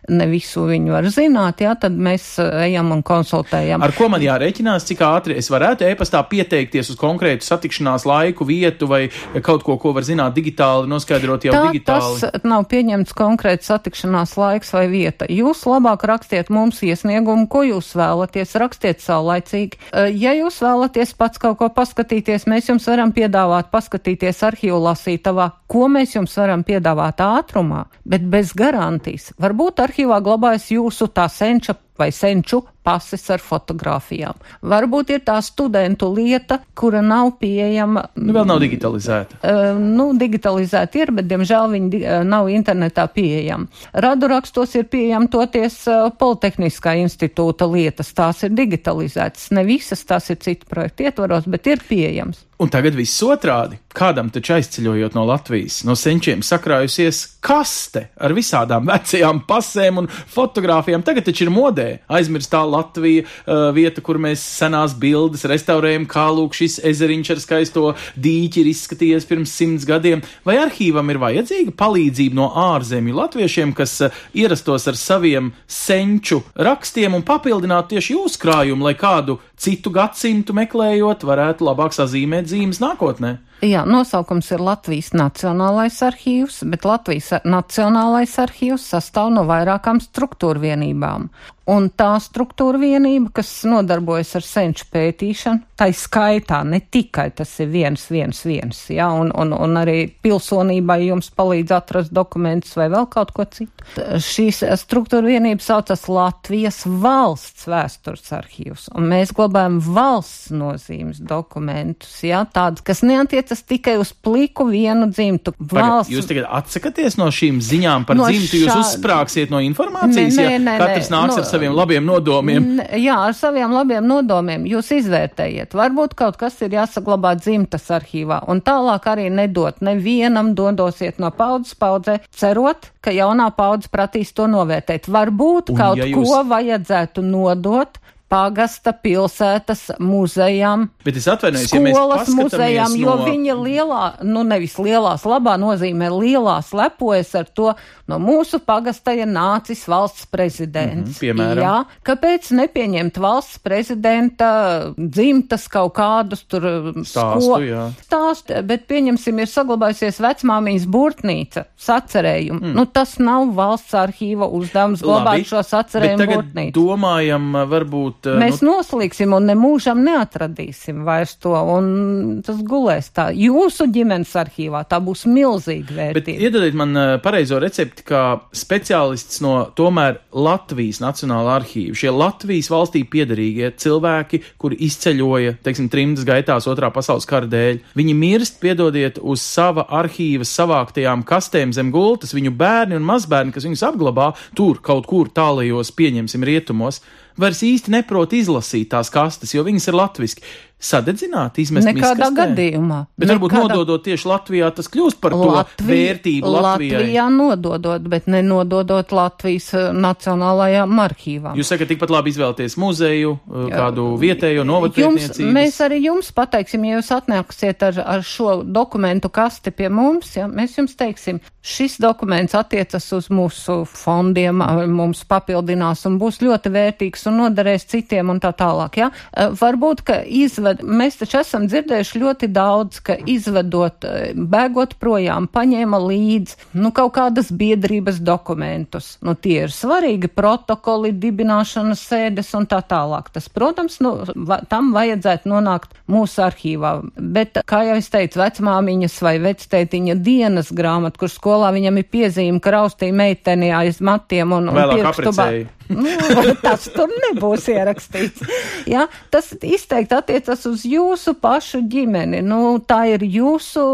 ne 0.08 0.26
visu 0.30 0.66
viņu 0.68 0.94
var 0.94 1.08
zināt, 1.12 1.62
jā, 1.64 1.74
tad 1.80 1.96
mēs 1.96 2.36
uh, 2.42 2.50
ejam 2.66 2.92
un 2.94 3.02
konsultējam. 3.06 3.82
Ar 3.84 3.94
ko 3.96 4.08
man 4.12 4.24
jārēķinās, 4.24 4.86
cik 4.88 5.02
ātri 5.06 5.36
es 5.40 5.50
varētu 5.52 5.86
e-pastā 5.88 6.22
pieteikties 6.30 6.90
uz 6.94 6.98
konkrētu 7.00 7.46
satikšanās 7.46 8.06
laiku, 8.08 8.46
vietu 8.48 8.88
vai 8.90 9.06
kaut 9.44 9.64
ko, 9.66 9.76
ko 9.82 9.92
var 9.96 10.06
zināt 10.06 10.34
digitāli, 10.36 10.88
noskaidrot 10.90 11.46
jau 11.48 11.54
Tā, 11.56 11.64
digitāli? 11.70 12.20
tas 12.20 12.44
nav 12.46 12.66
pieņemts 12.70 13.14
konkrēts 13.16 13.70
satikšanās 13.70 14.36
laiks 14.40 14.72
vai 14.74 14.86
vieta. 14.92 15.28
Jūs 15.30 15.64
labāk 15.68 16.04
rakstiet 16.08 16.50
mums 16.52 16.82
iesniegumu, 16.86 17.48
ko 17.50 17.64
jūs 17.66 17.92
vēlaties, 17.98 18.56
rakstiet 18.62 19.02
saulaicīgi. 19.04 19.80
Eh, 19.92 20.12
Ja 20.16 20.32
jūs 20.32 20.56
vēlaties 20.64 21.12
pats 21.18 21.38
kaut 21.38 21.58
ko 21.60 21.68
paskatīties, 21.70 22.46
mēs 22.48 22.70
jums 22.70 22.86
varam 22.88 23.12
piedāvāt 23.14 23.68
paskatīties 23.70 24.40
arhīvu 24.48 24.78
lasītavā, 24.82 25.50
ko 25.70 25.88
mēs 25.92 26.14
jums 26.16 26.34
varam 26.38 26.64
piedāvāt 26.66 27.20
ātrumā, 27.22 27.84
bet 28.04 28.24
bez 28.32 28.52
garantijas. 28.56 29.28
Varbūt 29.42 29.82
arhīvā 29.96 30.20
glabājas 30.20 30.70
jūsu 30.70 31.08
tā 31.08 31.24
senča 31.28 31.74
vai 31.98 32.12
senču 32.14 32.62
pases 32.86 33.24
ar 33.34 33.42
fotografijām. 33.42 34.38
Varbūt 34.62 35.10
ir 35.16 35.24
tā 35.26 35.36
studentu 35.42 36.08
lieta, 36.14 36.60
kura 36.78 37.02
nav 37.02 37.34
pieejama 37.40 38.06
Nu, 38.14 38.32
vēl 38.36 38.46
nav 38.48 38.60
digitalizēta. 38.62 39.40
Uh, 39.42 39.80
nu, 39.80 40.08
digitalizēti 40.18 41.02
ir, 41.02 41.12
bet, 41.18 41.28
diemžēl, 41.30 41.68
viņi 41.74 42.00
uh, 42.00 42.20
nav 42.26 42.50
internetā 42.52 43.08
pieejami. 43.12 43.66
Radu 44.06 44.30
rakstos 44.30 44.76
ir 44.78 44.86
pieejami 44.92 45.30
toties 45.32 45.82
uh, 45.90 46.08
Politehniskā 46.16 46.94
institūta 47.02 47.68
lietas, 47.70 48.14
tās 48.16 48.44
ir 48.46 48.54
digitalizētas. 48.56 49.50
Ne 49.56 49.66
visas 49.66 50.06
tās 50.06 50.30
ir 50.32 50.40
citu 50.42 50.70
projektu 50.70 51.08
ietvaros, 51.08 51.48
bet 51.50 51.66
ir 51.72 51.82
pieejams. 51.88 52.46
Un 52.56 52.70
tagad 52.72 52.94
viss 52.96 53.20
otrādi. 53.20 53.76
Kādam 53.96 54.30
taču 54.32 54.54
aizceļojot 54.54 55.16
no 55.16 55.26
Latvijas, 55.28 55.82
no 55.84 55.92
senčiem 55.96 56.40
sakrājusies 56.44 57.18
kaste 57.44 58.06
ar 58.16 58.32
visādām 58.36 58.88
vecajām 58.88 59.42
pasēm 59.48 60.00
un 60.00 60.08
fotografijām. 60.08 61.04
Tagad 61.04 61.28
taču 61.28 61.44
ir 61.44 61.52
modē 61.52 61.85
aizmirstā 62.08 62.62
Latvija, 62.66 63.24
uh, 63.24 63.68
vieta, 63.76 64.02
kur 64.04 64.20
mēs 64.22 64.42
senās 64.58 64.94
bildes 64.98 65.46
restaurējam, 65.48 66.06
kā 66.10 66.26
lūk 66.34 66.56
šis 66.56 66.78
ezeriņš 66.86 67.32
ar 67.34 67.42
skaisto 67.42 67.84
dīķi 68.20 68.62
ir 68.62 68.70
izskatījies 68.72 69.28
pirms 69.28 69.54
simts 69.56 69.86
gadiem. 69.88 70.24
Vai 70.46 70.58
arhīvam 70.62 71.12
ir 71.12 71.20
vajadzīga 71.22 71.76
palīdzība 71.78 72.38
no 72.38 72.50
ārzemju 72.66 73.16
latviešiem, 73.20 73.74
kas 73.76 73.98
uh, 74.06 74.22
ierastos 74.36 74.88
ar 74.90 74.98
saviem 75.00 75.52
senču 75.66 76.42
rakstiem 76.54 77.16
un 77.16 77.26
papildinātu 77.26 77.94
tieši 77.94 78.16
jūsu 78.16 78.42
krājumu, 78.42 78.86
lai 78.88 78.96
kādu 78.98 79.38
citu 79.56 79.90
gadsimtu 79.94 80.54
meklējot, 80.56 81.24
varētu 81.26 81.66
labāk 81.66 81.96
sazīmēt 81.96 82.50
zīmes 82.50 82.80
nākotnē? 82.82 83.36
Jā, 83.64 83.86
nosaukums 83.88 84.50
ir 84.52 84.60
Latvijas 84.60 85.14
Nacionālais 85.16 85.96
arhīvs, 86.04 86.60
bet 86.68 86.84
Latvijas 86.84 87.32
Nacionālais 87.48 88.36
arhīvs 88.42 88.84
sastāv 88.92 89.30
no 89.32 89.46
vairākām 89.48 90.02
struktūra 90.04 90.60
vienībām. 90.60 91.30
Un 91.66 91.88
tā 91.98 92.12
struktūra 92.22 92.78
vienība, 92.78 93.32
kas 93.40 93.48
nodarbojas 93.66 94.36
ar 94.38 94.44
senču 94.46 94.84
pētīšanu, 94.92 95.64
tai 95.74 95.88
skaitā 95.98 96.60
ne 96.68 96.78
tikai 96.78 97.24
tas 97.34 97.56
ir 97.64 97.72
viens, 97.72 98.04
viens, 98.12 98.42
viens, 98.46 98.84
jā, 98.92 99.08
un, 99.10 99.32
un, 99.34 99.50
un 99.50 99.80
arī 99.80 100.04
pilsonībai 100.22 101.00
jums 101.08 101.32
palīdz 101.34 101.74
atrast 101.74 102.14
dokumentus 102.14 102.76
vai 102.78 102.86
vēl 102.92 103.08
kaut 103.10 103.32
ko 103.34 103.48
citu. 103.50 103.88
Šīs 104.22 104.62
struktūra 104.84 105.26
vienība 105.26 105.64
saucas 105.64 106.06
Latvijas 106.06 106.84
valsts 106.86 107.66
vēstures 107.66 108.30
arhīvs, 108.36 108.86
un 108.94 109.10
mēs 109.10 109.34
glabājam 109.34 109.45
saglabājam 109.46 109.76
valsts 109.80 110.50
nozīmes 110.54 111.18
dokumentus, 111.22 112.18
jā, 112.26 112.40
tādus, 112.52 112.82
kas 112.86 113.02
neatiecas 113.06 113.62
tikai 113.68 113.96
uz 114.00 114.10
pliku 114.12 114.66
vienu 114.70 115.08
dzimtu. 115.10 115.54
Pagad, 115.70 116.10
jūs 116.10 116.26
tagad 116.28 116.46
atsakaties 116.50 117.16
no 117.20 117.28
šīm 117.34 117.60
ziņām 117.64 118.06
par 118.08 118.16
No 118.18 118.26
dzimtu, 118.28 118.60
jūs 118.64 118.70
šā- 118.72 118.80
uzsprāgsiet 118.82 119.50
no 119.50 119.58
informācijas, 119.62 120.36
Nē, 120.36 120.42
ja 120.42 120.58
nē, 120.58 120.64
nē, 120.64 120.76
katrs 120.78 121.10
nāks 121.12 121.36
no- 121.36 121.42
ar 121.42 121.44
saviem 121.44 121.72
labiem 121.74 122.04
nodomiem. 122.04 122.62
N- 122.80 122.86
Jā, 123.06 123.16
ar 123.28 123.32
saviem 123.34 123.70
labiem 123.72 124.04
nodomiem 124.06 124.64
jūs 124.66 124.90
izvērtējiet. 125.00 125.74
Varbūt 125.76 126.14
kaut 126.16 126.36
kas 126.36 126.60
ir 126.62 126.70
jāsaglabā 126.70 127.36
dzimtas 127.38 127.86
arhīvā, 127.90 128.42
un 128.48 128.60
tālāk 128.60 129.04
arī 129.04 129.30
nedot 129.30 129.78
nevienam 129.80 130.54
dodosiet 130.54 131.18
no 131.18 131.30
paudzes 131.30 131.74
paudzē, 131.74 132.20
cerot, 132.34 132.90
ka 133.02 133.10
jaunā 133.10 133.50
paudze 133.54 133.88
pratīs 133.88 134.32
to 134.34 134.46
novērtēt. 134.46 135.06
Varbūt 135.06 135.70
Un 135.70 135.76
kaut 135.76 135.96
ja 135.98 136.04
ko 136.14 136.22
jūs- 136.22 136.48
vajadzētu 136.48 137.22
nodot 137.22 137.98
pagasta 138.30 138.90
pilsētas 138.92 139.92
muzejām, 140.02 140.88
Bet 141.06 141.18
es 141.20 141.28
atvainojos, 141.30 141.70
ja 141.70 141.80
mēs 141.82 141.94
skolas 141.94 142.30
muzejām, 142.34 142.90
paskatāmies 142.90 143.02
jo 143.04 143.12
no... 143.14 143.26
viņa 143.28 143.54
lielā, 143.60 144.00
nu 144.26 144.42
nevis 144.46 144.74
lielās, 144.82 145.22
labā 145.28 145.54
nozīmē 145.62 146.08
lielā 146.10 146.56
slepojas 146.66 147.30
ar 147.38 147.46
to, 147.54 147.68
no 148.10 148.18
mūsu 148.22 148.58
pagasta 148.66 149.14
ir 149.14 149.30
nācis 149.30 149.84
valsts 149.86 150.26
prezidents. 150.30 151.14
Mhm, 151.14 151.20
piemēram. 151.22 151.62
Jā, 151.62 152.00
kāpēc 152.06 152.50
nepieņemt 152.58 153.20
valsts 153.22 153.60
prezidenta 153.62 154.50
dzimtas 154.98 155.68
kaut 155.70 155.94
kādus 155.96 156.42
tur 156.50 156.66
um, 156.66 157.06
Stāstu, 157.06 157.60
jā. 157.68 157.86
Stāstu, 158.02 158.58
bet 158.66 158.88
pieņemsim, 158.90 159.38
ir 159.42 159.52
saglabājusies 159.52 160.18
vecmāmiņas 160.24 160.88
burtnīca, 160.90 161.66
sacerējumu. 161.86 162.62
Mm. 162.64 162.74
Nu, 162.74 162.86
tas 162.90 163.16
nav 163.22 163.54
valsts 163.54 163.94
arhīva 163.94 164.50
uzdevums 164.58 165.04
glabāt 165.06 165.46
šo 165.46 165.62
sacerējumu 165.66 166.28
burtnīcu. 166.34 166.74
domājam, 166.76 167.52
varbūt. 167.70 168.15
Uh, 168.26 168.38
Mēs 168.40 168.62
nu, 168.64 168.76
noslīgsim 168.76 169.34
un 169.36 169.46
nemūžam 169.50 170.00
neatradīsim 170.06 171.04
vairs 171.06 171.36
to, 171.42 171.52
un 171.52 172.40
tas 172.46 172.58
gulēs 172.66 173.10
tā. 173.16 173.28
Jūsu 173.36 173.88
ģimenes 173.92 174.32
arhīvā 174.40 174.82
tā 174.88 175.00
būs 175.04 175.26
milzīga 175.28 175.92
Bet 175.92 175.98
vērtība. 175.98 176.46
iedodiet 176.48 176.78
man 176.78 176.96
uh, 176.96 177.12
pareizo 177.22 177.60
recepti, 177.62 178.06
kā 178.08 178.22
speciālists 178.56 179.42
no 179.44 179.54
tomēr 179.76 180.20
Latvijas 180.32 181.02
Nacionālā 181.04 181.58
arhīva. 181.60 181.96
Šie 181.98 182.14
Latvijas 182.14 182.70
valstī 182.72 183.04
piederīgie 183.10 183.72
cilvēki, 183.76 184.42
kuri 184.60 184.80
izceļoja, 184.88 185.58
teiksim, 185.66 185.90
trimdas 185.92 186.26
gaitās 186.28 186.68
otrā 186.70 186.90
pasaules 186.94 187.28
kara 187.28 187.50
dēļ, 187.50 187.82
viņi 187.98 188.16
mirst, 188.16 188.60
piedodiet, 188.62 189.20
uz 189.20 189.44
sava 189.44 189.86
arhīva 190.00 190.46
savāktajām 190.46 191.24
kastēm 191.26 191.74
zem 191.76 191.92
gultas, 191.94 192.34
viņu 192.36 192.54
bērni 192.56 192.98
un 192.98 193.06
mazbērni, 193.06 193.54
kas 193.54 193.66
viņus 193.68 193.84
apglabā 193.90 194.32
tur 194.56 194.80
kaut 194.84 195.08
kur 195.10 195.30
tālajos, 195.32 195.92
pieņemsim, 195.96 196.44
rietumos, 196.46 197.02
vairs 197.40 197.62
īsti 197.66 197.92
neprot 197.94 198.32
izlasīt 198.36 198.90
tās 198.92 199.10
kastes, 199.12 199.54
jo 199.54 199.64
viņas 199.66 199.90
ir 199.90 199.98
latviski. 199.98 200.46
Sadedzināt, 200.78 201.56
izmest 201.58 201.88
Nekādā 201.88 202.28
miskastē? 202.28 202.36
gadījumā. 202.52 202.98
Bet 203.18 203.30
varbūt 203.30 203.50
Nekādā- 203.54 203.68
nododot 203.78 204.02
tieši 204.04 204.26
Latvijā, 204.28 204.68
tas 204.76 204.88
kļūst 204.92 205.20
par 205.20 205.30
to 205.32 205.64
vērtību 205.88 206.44
Latvijai. 206.52 207.00
Latvijā 207.00 207.24
nododot, 207.32 208.02
bet 208.12 208.26
nenododot 208.28 209.10
Latvijas 209.12 209.72
eh, 209.74 209.86
Nacionālajām 209.96 210.92
arhīvām. 211.00 211.56
Jūs 211.56 211.70
sakat, 211.72 211.88
tikpat 211.88 212.10
labi 212.12 212.30
izvēlēties 212.30 212.76
muzeju, 212.76 213.38
uh, 213.48 213.66
kādu 213.72 214.04
vietējo 214.20 214.60
Jums, 214.60 214.68
novadpētniecību. 214.68 215.52
mēs 215.56 215.80
arī 215.80 216.02
jums 216.04 216.30
pateiksim, 216.36 216.84
ja 216.84 216.98
jūs 217.00 217.10
atnāksiet 217.16 217.82
ar, 217.82 218.02
ar 218.04 218.20
šo 218.22 218.62
dokumentu 218.64 219.30
kasti 219.32 219.70
pie 219.70 219.88
mums, 219.88 220.36
ja, 220.36 220.46
mēs 220.46 220.76
jums 220.76 220.94
teiksim, 220.94 221.40
šis 221.66 221.96
dokuments 221.98 222.54
attiecas 222.54 223.08
uz 223.16 223.28
mūsu 223.32 223.86
fondiem, 223.88 224.60
mums 224.92 225.24
papildinās 225.24 226.04
un 226.06 226.18
būs 226.20 226.42
ļoti 226.44 226.70
vērtīgs 226.70 227.26
un 227.32 227.40
noderēs 227.42 227.88
citiem 227.90 228.30
un 228.30 228.40
tā 228.44 228.52
tālāk. 228.52 229.00
Ja. 229.00 229.10
Eh, 229.32 229.48
Varbūt, 229.56 230.04
ka 230.04 230.20
izved, 230.66 230.82
mēs 230.86 231.18
taču 231.20 231.38
esam 231.40 231.66
dzirdējuši 231.70 232.20
ļoti 232.20 232.48
daudz, 232.52 233.00
ka 233.04 233.16
izvedot, 233.26 234.04
eh, 234.04 234.32
bēgot 234.34 234.96
projām, 235.00 235.46
paņēma 235.48 235.98
līdz, 236.00 236.56
nu, 236.74 236.92
kaut 236.92 237.14
kādas 237.14 237.50
biedrības 237.50 238.20
dokumentus. 238.20 239.18
Nu, 239.22 239.34
tie 239.34 239.66
ir 239.66 239.68
svarīgi 239.68 240.28
protokoli, 240.28 241.12
dibināšanas 241.12 242.00
sēdes 242.00 242.54
un 242.54 242.66
tā 242.66 242.82
tālāk. 242.82 243.30
Tas, 243.32 243.48
protams, 243.48 244.00
nu, 244.00 244.24
va, 244.34 244.60
tam 244.68 244.92
vajadzētu 244.92 245.46
nonākt 245.46 245.94
mūsu 246.08 246.42
arhīvā. 246.42 247.10
Bet, 247.16 247.62
kā 247.66 247.84
jau 247.86 247.96
es 247.96 248.08
teicu, 248.08 248.40
vecmāmiņas 248.40 249.22
vai 249.22 249.38
vectētiņa 249.38 250.18
dienas 250.20 250.72
grāmata, 250.72 251.18
kur 251.18 251.28
skolā 251.28 251.72
viņam 251.72 251.98
ir 251.98 252.04
piezīme, 252.10 252.60
ka 252.60 252.70
raustīja 252.70 253.12
meiteni 253.12 253.72
aiz 253.72 254.00
matiem 254.00 254.52
un, 254.52 254.70
un 254.70 254.82
pirkstu. 254.94 255.75
Nu, 255.88 256.54
tas 256.62 256.88
tur 256.90 257.10
nebūs 257.10 257.68
ierakstīts. 257.70 258.42
Ja, 258.90 259.06
tas 259.30 259.52
izteikti 259.54 260.16
attiecas 260.16 260.64
uz 260.68 260.82
jūsu 260.86 261.36
pašu 261.38 261.82
ģimeni. 261.90 262.42
Nu, 262.46 262.78
tā 262.82 263.04
ir 263.12 263.22
jūsu 263.26 263.84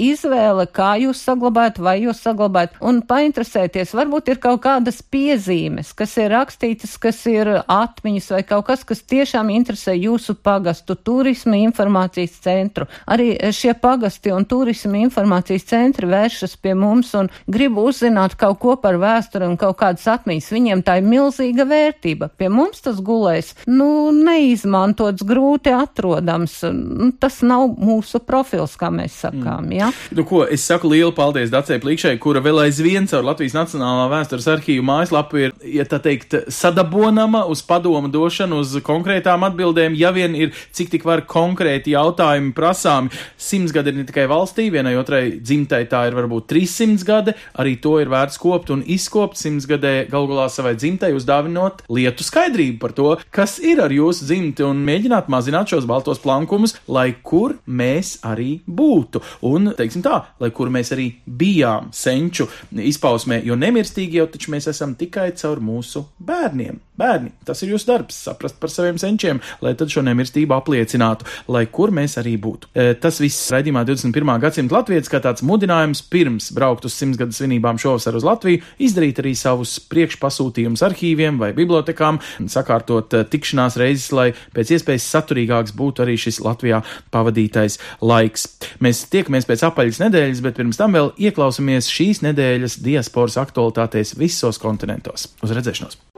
izvēle, 0.00 0.66
kā 0.70 0.92
jūs 1.02 1.22
saglabājat, 1.26 1.80
vai 1.82 1.96
jūs 2.04 2.22
saglabājat. 2.24 2.76
Un 2.86 3.00
painteresēties, 3.06 3.94
varbūt 3.98 4.30
ir 4.32 4.40
kaut 4.42 4.62
kādas 4.64 5.00
piezīmes, 5.02 5.92
kas 5.98 6.16
ir 6.22 6.30
rakstītas, 6.34 6.94
kas 7.02 7.20
ir 7.30 7.50
atmiņas 7.64 8.30
vai 8.36 8.42
kaut 8.46 8.68
kas, 8.70 8.86
kas 8.86 9.02
tiešām 9.10 9.50
interesē 9.54 9.96
jūsu 9.98 10.36
pagastu 10.38 10.94
turismu 10.94 11.58
informācijas 11.64 12.38
centru. 12.44 12.86
Arī 13.10 13.32
šie 13.54 13.74
pagasti 13.80 14.34
un 14.34 14.46
turismu 14.48 15.02
informācijas 15.06 15.66
centri 15.70 16.08
vēršas 16.10 16.56
pie 16.62 16.76
mums 16.78 17.12
un 17.18 17.30
grib 17.50 17.78
uzzināt 17.80 18.38
kaut 18.38 18.60
ko 18.62 18.76
par 18.80 19.00
vēsturi 19.00 19.48
un 19.50 19.58
kaut 19.60 19.78
kādas 19.82 20.06
atmiņas. 20.10 20.52
Viņiem 20.54 20.84
tā 20.86 21.00
ir 21.00 21.08
milzīga 21.10 21.39
vērtība. 21.40 22.30
Pie 22.36 22.50
mums 22.52 22.82
tas 22.84 23.00
gulēs, 23.04 23.54
nu, 23.70 24.10
neizmantots, 24.14 25.24
grūti 25.26 25.74
atrodams. 25.74 26.60
Nu, 26.70 27.10
Tas 27.20 27.40
nav 27.44 27.74
mūsu 27.76 28.20
profils, 28.24 28.76
kā 28.80 28.88
mēs 28.94 29.18
sakām, 29.24 29.66
mm. 29.66 29.72
ja? 29.76 29.88
Nu, 30.16 30.24
ko, 30.28 30.42
es 30.48 30.64
saku 30.64 30.88
lielu 30.92 31.12
paldies 31.16 31.50
Dacei 31.52 31.80
Plikšai, 31.82 32.14
kura 32.22 32.40
vēl 32.44 32.62
aizvien 32.64 33.08
caur 33.10 33.26
Latvijas 33.26 33.56
Nacionālā 33.58 34.06
vēstures 34.12 34.46
arhīvu 34.48 34.84
mājaslapu 34.86 35.42
ir, 35.42 35.54
ja 35.66 35.84
tā 35.88 35.98
teikt, 36.02 36.36
sadabonama 36.54 37.42
uz 37.50 37.62
padomu 37.66 38.08
došanu, 38.12 38.62
uz 38.64 38.76
konkrētām 38.86 39.44
atbildēm, 39.50 39.98
ja 39.98 40.14
vien 40.16 40.36
ir 40.38 40.54
cik 40.76 40.94
tik 40.94 41.06
var 41.08 41.24
konkrēti 41.28 41.94
jautājumi 41.96 42.54
prasāmi. 42.56 43.12
Simts 43.40 43.74
gadi 43.74 43.92
ir 43.92 44.00
ne 44.00 44.06
tikai 44.08 44.26
valstī, 44.30 44.70
vienai 44.72 44.96
otrai 45.00 45.22
dzimtai 45.40 45.84
tā 45.90 46.06
ir 46.08 46.16
varbūt 46.16 46.48
300 46.52 47.06
gadi, 47.06 47.36
arī 47.60 47.76
to 47.82 47.96
ir 48.00 48.10
vērts 48.12 48.40
kopt 48.40 48.72
un 48.74 48.84
izkopt 48.86 49.38
simts 49.40 49.68
gadē 49.70 49.94
galgulā 50.10 50.48
savai 50.52 50.74
dzimtai 50.78 51.12
uzdāvinot 51.30 51.84
lietu 51.88 52.24
skaidrību 52.26 52.78
par 52.82 52.94
to, 52.96 53.10
kas 53.30 53.58
ir 53.62 53.80
ar 53.82 53.92
jūsu 53.94 54.26
dzimti 54.26 54.64
un 54.66 54.82
mēģināt 54.86 55.30
mazināt 55.30 55.70
šos 55.70 55.86
baltos 55.86 56.20
plankumus, 56.22 56.74
lai 56.88 57.14
kur 57.22 57.56
mēs 57.66 58.18
arī 58.26 58.60
būtu. 58.66 59.22
Un, 59.46 59.72
teiksim 59.78 60.02
tā, 60.02 60.24
lai 60.40 60.50
kur 60.50 60.70
mēs 60.72 60.92
arī 60.96 61.10
bijām 61.26 61.90
senču 61.94 62.48
izpausmē, 62.74 63.42
jo 63.46 63.54
nemirstīgi 63.58 64.20
jau 64.20 64.26
taču 64.30 64.50
mēs 64.54 64.70
esam 64.72 64.96
tikai 64.98 65.30
caur 65.38 65.62
mūsu 65.62 66.04
bērniem. 66.18 66.80
Bērni, 67.00 67.30
tas 67.48 67.62
ir 67.64 67.70
jūsu 67.72 67.88
darbs, 67.88 68.18
saprast 68.26 68.58
par 68.60 68.68
saviem 68.72 68.98
senčiem, 69.00 69.38
lai 69.64 69.72
tad 69.78 69.88
šo 69.92 70.02
nemirstību 70.04 70.52
apliecinātu, 70.52 71.24
lai 71.48 71.62
kur 71.72 71.92
mēs 71.96 72.18
arī 72.20 72.34
būtu. 72.40 72.68
E, 72.74 72.92
tas 73.00 73.20
viss 73.22 73.48
raidījumā 73.54 73.86
21. 73.88 74.32
gadsimta 74.42 74.76
latvijas 74.76 75.08
kā 75.08 75.22
tāds 75.24 75.44
mudinājums 75.46 76.02
pirms 76.12 76.50
braukt 76.56 76.84
uz 76.84 76.98
simtsgadu 76.98 77.32
svinībām 77.36 77.80
šovasar 77.80 78.18
uz 78.18 78.26
Latviju, 78.26 78.60
izdarīt 78.84 79.22
arī 79.22 79.32
savus 79.38 79.78
priekšpasūtījumus 79.88 80.84
arhīviem 80.90 81.40
vai 81.40 81.54
bibliotekām, 81.56 82.20
sakārtot 82.52 83.16
e, 83.16 83.24
tikšanās 83.32 83.80
reizes, 83.80 84.10
lai 84.12 84.28
pēc 84.56 84.74
iespējas 84.76 85.08
saturīgāks 85.14 85.76
būtu 85.80 86.04
arī 86.04 86.18
šis 86.20 86.42
Latvijā 86.44 86.82
pavadītais 87.14 87.80
laiks. 88.04 88.46
Mēs 88.84 89.06
tiekamies 89.08 89.48
pēc 89.48 89.64
apaļas 89.70 90.02
nedēļas, 90.04 90.44
bet 90.44 90.60
pirms 90.60 90.80
tam 90.80 91.00
vēl 91.00 91.14
ieklausāmies 91.30 91.88
šīs 91.88 92.20
nedēļas 92.28 92.80
diasporas 92.84 93.40
aktualitātēs 93.40 94.18
visos 94.20 94.60
kontinentos. 94.60 95.30
Uz 95.40 95.56
redzēšanos! 95.56 96.09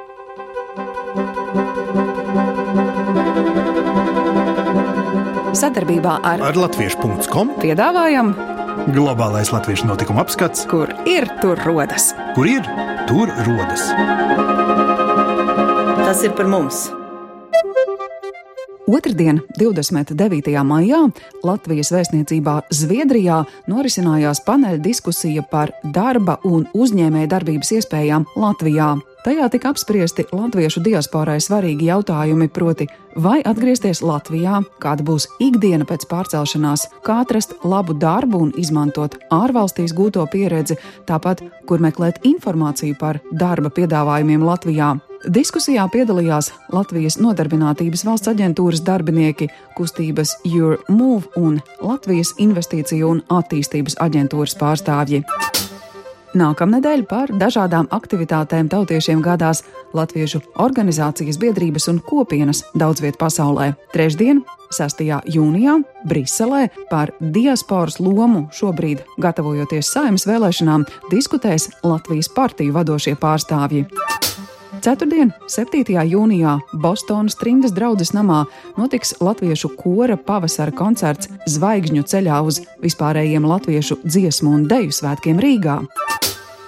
Sadarbībā 5.62 6.16
ar, 6.27 6.40
Ar 6.42 6.57
latviešu.com 6.59 7.53
piedāvājam, 7.62 8.33
globālais 8.90 9.53
latviešu 9.55 9.87
notikuma 9.87 10.25
apskats, 10.25 10.64
kur 10.66 10.90
ir 11.07 11.29
tur 11.38 11.61
rodas. 11.62 12.09
kur 12.35 12.48
ir 12.51 12.66
tur 13.07 13.31
rodas. 13.46 13.85
Tas 16.03 16.25
ir 16.27 16.35
par 16.35 16.51
mums! 16.51 16.88
Otradien, 18.90 19.38
29. 19.61 20.51
maijā, 20.66 20.98
Latvijas 21.46 21.92
vēstniecībā 21.94 22.57
Zviedrijā 22.75 23.44
norisinājās 23.70 24.42
paneļa 24.42 24.83
diskusija 24.83 25.46
par 25.46 25.70
darba 25.94 26.40
un 26.42 26.66
uzņēmēja 26.75 27.31
darbības 27.37 27.70
iespējām 27.79 28.27
Latvijā. 28.35 28.96
Tajā 29.23 29.47
tika 29.55 29.71
apspriesti 29.71 30.25
latviešu 30.35 30.81
diasporai 30.83 31.37
svarīgi 31.39 31.87
jautājumi, 31.87 32.49
proti, 32.51 32.89
vai 33.15 33.37
atgriezties 33.47 34.01
Latvijā, 34.03 34.65
kāda 34.83 35.07
būs 35.07 35.29
ikdiena 35.39 35.87
pēc 35.87 36.09
pārcelšanās, 36.11 36.89
kā 37.07 37.21
atrast 37.23 37.55
labu 37.63 37.95
darbu 37.95 38.41
un 38.49 38.51
izmantot 38.59 39.15
ārvalstīs 39.31 39.95
gūto 39.95 40.27
pieredzi, 40.33 40.75
tāpat, 41.07 41.45
kur 41.71 41.79
meklēt 41.79 42.19
informāciju 42.27 42.99
par 42.99 43.23
darba 43.31 43.71
piedāvājumiem 43.71 44.43
Latvijā. 44.43 44.97
Diskusijā 45.23 45.85
piedalījās 45.95 46.51
Latvijas 46.75 47.21
Nodarbinātības 47.23 48.03
valsts 48.09 48.33
aģentūras 48.33 48.83
darbinieki, 48.83 49.53
kustības 49.79 50.35
Your 50.43 50.83
Move 50.91 51.31
un 51.39 51.61
Latvijas 51.79 52.35
Investīciju 52.43 53.15
un 53.15 53.23
attīstības 53.31 54.01
aģentūras 54.03 54.59
pārstāvji. 54.59 55.23
Nākamnedēļ 56.33 57.03
par 57.11 57.29
dažādām 57.37 57.90
aktivitātēm 57.92 58.71
tautiešiem 58.73 59.21
gādās 59.21 59.61
Latviešu 59.92 60.40
organizācijas 60.64 61.37
biedrības 61.37 61.90
un 61.92 62.01
kopienas 62.01 62.62
daudz 62.73 63.05
viet 63.05 63.18
pasaulē. 63.21 63.75
Trešdien, 63.92 64.40
6. 64.73 65.05
jūnijā, 65.29 65.77
Briselē 66.09 66.71
par 66.88 67.12
diasporas 67.21 68.01
lomu 68.01 68.47
šobrīd, 68.57 69.05
gatavojoties 69.21 69.92
saimnes 69.92 70.25
vēlēšanām, 70.29 70.88
diskutēs 71.12 71.68
Latvijas 71.85 72.33
partiju 72.33 72.81
vadošie 72.81 73.18
pārstāvji. 73.21 73.85
Ceturtdien, 74.83 75.29
7. 75.47 75.95
jūnijā, 76.11 76.57
Bostonas 76.83 77.37
trimdas 77.38 77.71
draudzes 77.71 78.11
namā 78.16 78.40
notiks 78.75 79.12
latviešu 79.23 79.68
kora 79.79 80.16
pavasara 80.18 80.75
koncerts 80.75 81.31
Zvaigžņu 81.47 82.03
ceļā 82.11 82.40
uz 82.42 82.59
vispārējiem 82.83 83.47
latviešu 83.47 84.01
dziesmu 84.03 84.57
un 84.57 84.64
deju 84.66 84.90
svētkiem 84.90 85.38
Rīgā. 85.38 85.77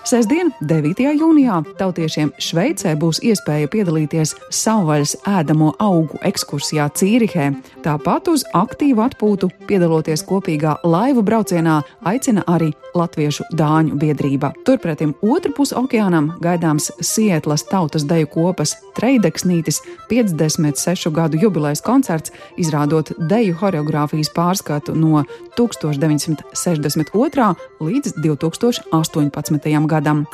Sestdien, 0.07 0.53
9. 0.63 1.03
jūnijā, 1.17 1.59
tautiešiem 1.81 2.31
Šveicē 2.39 2.95
būs 3.03 3.19
iespēja 3.25 3.73
piedalīties 3.73 4.37
savvaļas 4.63 5.17
ēdamo 5.27 5.73
augu 5.83 6.23
ekskursijā 6.23 6.87
Cīrihē. 6.95 7.51
Tāpat 7.83 8.31
uz 8.31 8.47
aktīvu 8.55 9.09
atpūtu, 9.09 9.51
piedaloties 9.67 10.23
kopīgā 10.29 10.79
laivu 10.87 11.27
braucienā, 11.27 11.81
aicina 12.07 12.47
arī 12.47 12.71
Latviešu 12.95 13.45
dāņu 13.59 13.97
biedrība. 13.99 14.53
Turpretim 14.67 15.15
otru 15.23 15.53
pusi 15.57 15.75
okeānam 15.79 16.33
gaidāms 16.43 16.91
Sietlas 17.03 17.65
tautas 17.67 18.05
deju 18.07 18.27
kopas 18.31 18.77
Treideksnītis 18.95 19.83
56 20.11 21.11
gadu 21.15 21.39
jubilejas 21.43 21.83
koncerts, 21.83 22.33
izrādot 22.57 23.13
deju 23.19 23.55
horeogrāfijas 23.61 24.31
pārskatu 24.35 24.95
no 24.95 25.25
1962. 25.59 27.55
līdz 27.81 28.09
2018. 28.23 29.87
gadam. 29.91 30.27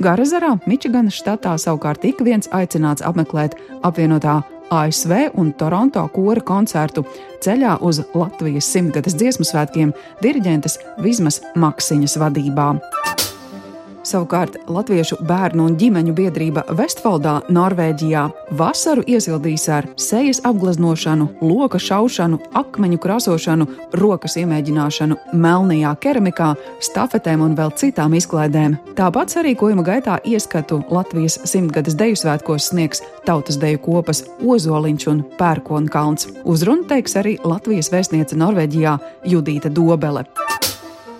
Garazarā, 0.00 0.54
Mičiganas 0.66 1.14
štatā, 1.18 1.58
savukārt 1.60 2.04
ik 2.08 2.22
viens 2.24 2.48
aicināts 2.56 3.02
apmeklēt 3.04 3.54
apvienotā 3.84 4.42
ASV 4.70 5.12
un 5.34 5.52
Toronto 5.58 6.04
kora 6.14 6.42
koncertu 6.46 7.04
ceļā 7.42 7.78
uz 7.86 8.02
Latvijas 8.14 8.70
simtgades 8.70 9.16
dziesmu 9.18 9.46
svētkiem 9.48 9.94
diriģentes 10.22 10.78
Vismas 11.02 11.40
Maksiņas 11.58 12.18
vadībā. 12.22 12.72
Savukārt 14.10 14.56
Latviešu 14.66 15.20
bērnu 15.22 15.68
un 15.68 15.74
ģimeņu 15.78 16.12
biedrība 16.18 16.64
Vestfaldā, 16.74 17.36
Norvēģijā, 17.54 18.24
vasaru 18.58 19.04
iesildīs 19.06 19.68
ar 19.70 19.86
sejas 20.00 20.40
apgleznošanu, 20.48 21.28
loka 21.44 21.78
šaušanu, 21.78 22.40
akmeņu 22.58 22.98
krāsošanu, 23.04 23.68
rokas 24.00 24.34
iemēģināšanu, 24.40 25.18
melnajā 25.44 25.92
keramikā, 26.02 26.48
stafetēm 26.82 27.44
un 27.46 27.54
vēl 27.60 27.70
citām 27.78 28.16
izklaidēm. 28.18 28.80
Tāpat 28.98 29.36
sarīkojuma 29.36 29.86
gaitā 29.86 30.18
ieskatu 30.26 30.80
Latvijas 30.90 31.38
simtgades 31.46 31.94
deju 31.94 32.18
svētkos 32.18 32.72
sniegs 32.72 33.04
tautas 33.28 33.60
deju 33.62 33.78
kopas 33.84 34.24
Ozoliņš 34.42 35.10
un 35.12 35.22
Pērkonkalns. 35.38 36.32
Uzrunu 36.42 36.88
teiks 36.90 37.14
arī 37.20 37.38
Latvijas 37.46 37.92
vēstniece 37.94 38.38
Norvēģijā 38.42 38.98
Judīta 39.30 39.70
Dobele. 39.70 40.26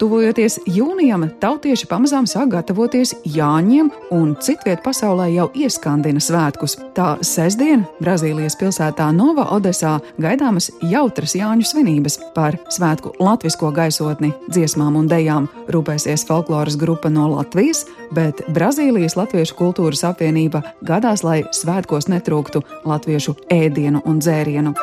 Tuvojoties 0.01 0.55
jūnijam, 0.65 1.27
tautieši 1.43 1.85
pamazām 1.91 2.25
sāk 2.25 2.55
gatavoties 2.55 3.11
Jāņiem, 3.29 3.91
un 4.17 4.31
citviet 4.41 4.81
pasaulē 4.81 5.27
jau 5.35 5.51
ieskandina 5.53 6.23
svētkus. 6.25 6.79
Tā 6.97 7.19
sestdien 7.21 7.83
Brazīlijas 8.01 8.57
pilsētā 8.57 9.11
Nova 9.13 9.45
Odesā 9.53 9.99
gaidāmas 10.17 10.71
jautras 10.89 11.37
Jāņu 11.37 11.69
svinības 11.69 12.17
par 12.33 12.57
svētku 12.73 13.13
latvisko 13.21 13.75
gaisotni, 13.77 14.33
dziesmām 14.49 14.97
un 15.03 15.13
dejām 15.13 15.53
rūpēsies 15.69 16.25
folkloras 16.33 16.81
grupa 16.81 17.13
no 17.13 17.29
Latvijas, 17.35 17.85
bet 18.17 18.41
Brazīlijas 18.57 19.21
Latviešu 19.21 19.61
kultūras 19.61 20.07
apvienība 20.09 20.65
gadās, 20.81 21.27
lai 21.29 21.43
svētkos 21.53 22.09
netrūktu 22.09 22.65
latviešu 22.89 23.37
ēdienu 23.53 24.01
un 24.09 24.25
dzērienu. 24.25 24.79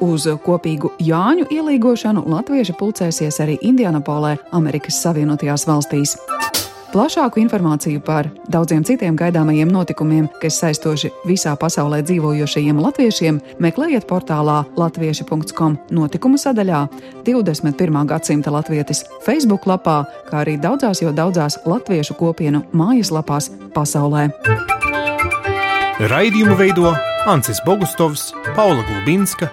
Uz 0.00 0.24
kopīgu 0.40 0.94
Jāņu 1.04 1.50
ielīgošanu 1.52 2.22
latvieši 2.32 2.72
pulcēsies 2.78 3.36
arī 3.44 3.58
Indianapolē, 3.68 4.38
Amerikas 4.56 4.96
Savienotajās 5.04 5.66
valstīs. 5.68 6.14
Plašāku 6.90 7.38
informāciju 7.38 8.00
par 8.02 8.26
daudziem 8.50 8.80
citiem 8.82 9.14
gaidāmajiem 9.14 9.68
notikumiem, 9.70 10.24
kas 10.42 10.56
saistoši 10.62 11.12
visā 11.28 11.52
pasaulē 11.60 12.00
dzīvojošajiem 12.08 12.80
latviešiem, 12.82 13.42
meklējiet 13.62 14.08
portālā 14.10 14.64
latvieši.com 14.80 15.76
notikumu 15.94 16.40
sadaļā, 16.40 16.80
21. 17.28 18.00
gadsimta 18.10 18.50
latvietis 18.56 19.04
Facebook 19.22 19.68
lapā, 19.70 20.00
kā 20.32 20.42
arī 20.42 20.56
daudzās 20.58 21.04
jau 21.04 21.12
daudzās 21.14 21.60
latviešu 21.68 22.16
kopienu 22.18 22.64
mājaslapās 22.72 23.52
pasaulē. 23.76 24.30
Raidījumu 26.10 26.56
veido 26.56 26.90
Ancis 27.28 27.60
Bogustovs, 27.62 28.30
Paula 28.56 28.82
Gulbinska, 28.88 29.52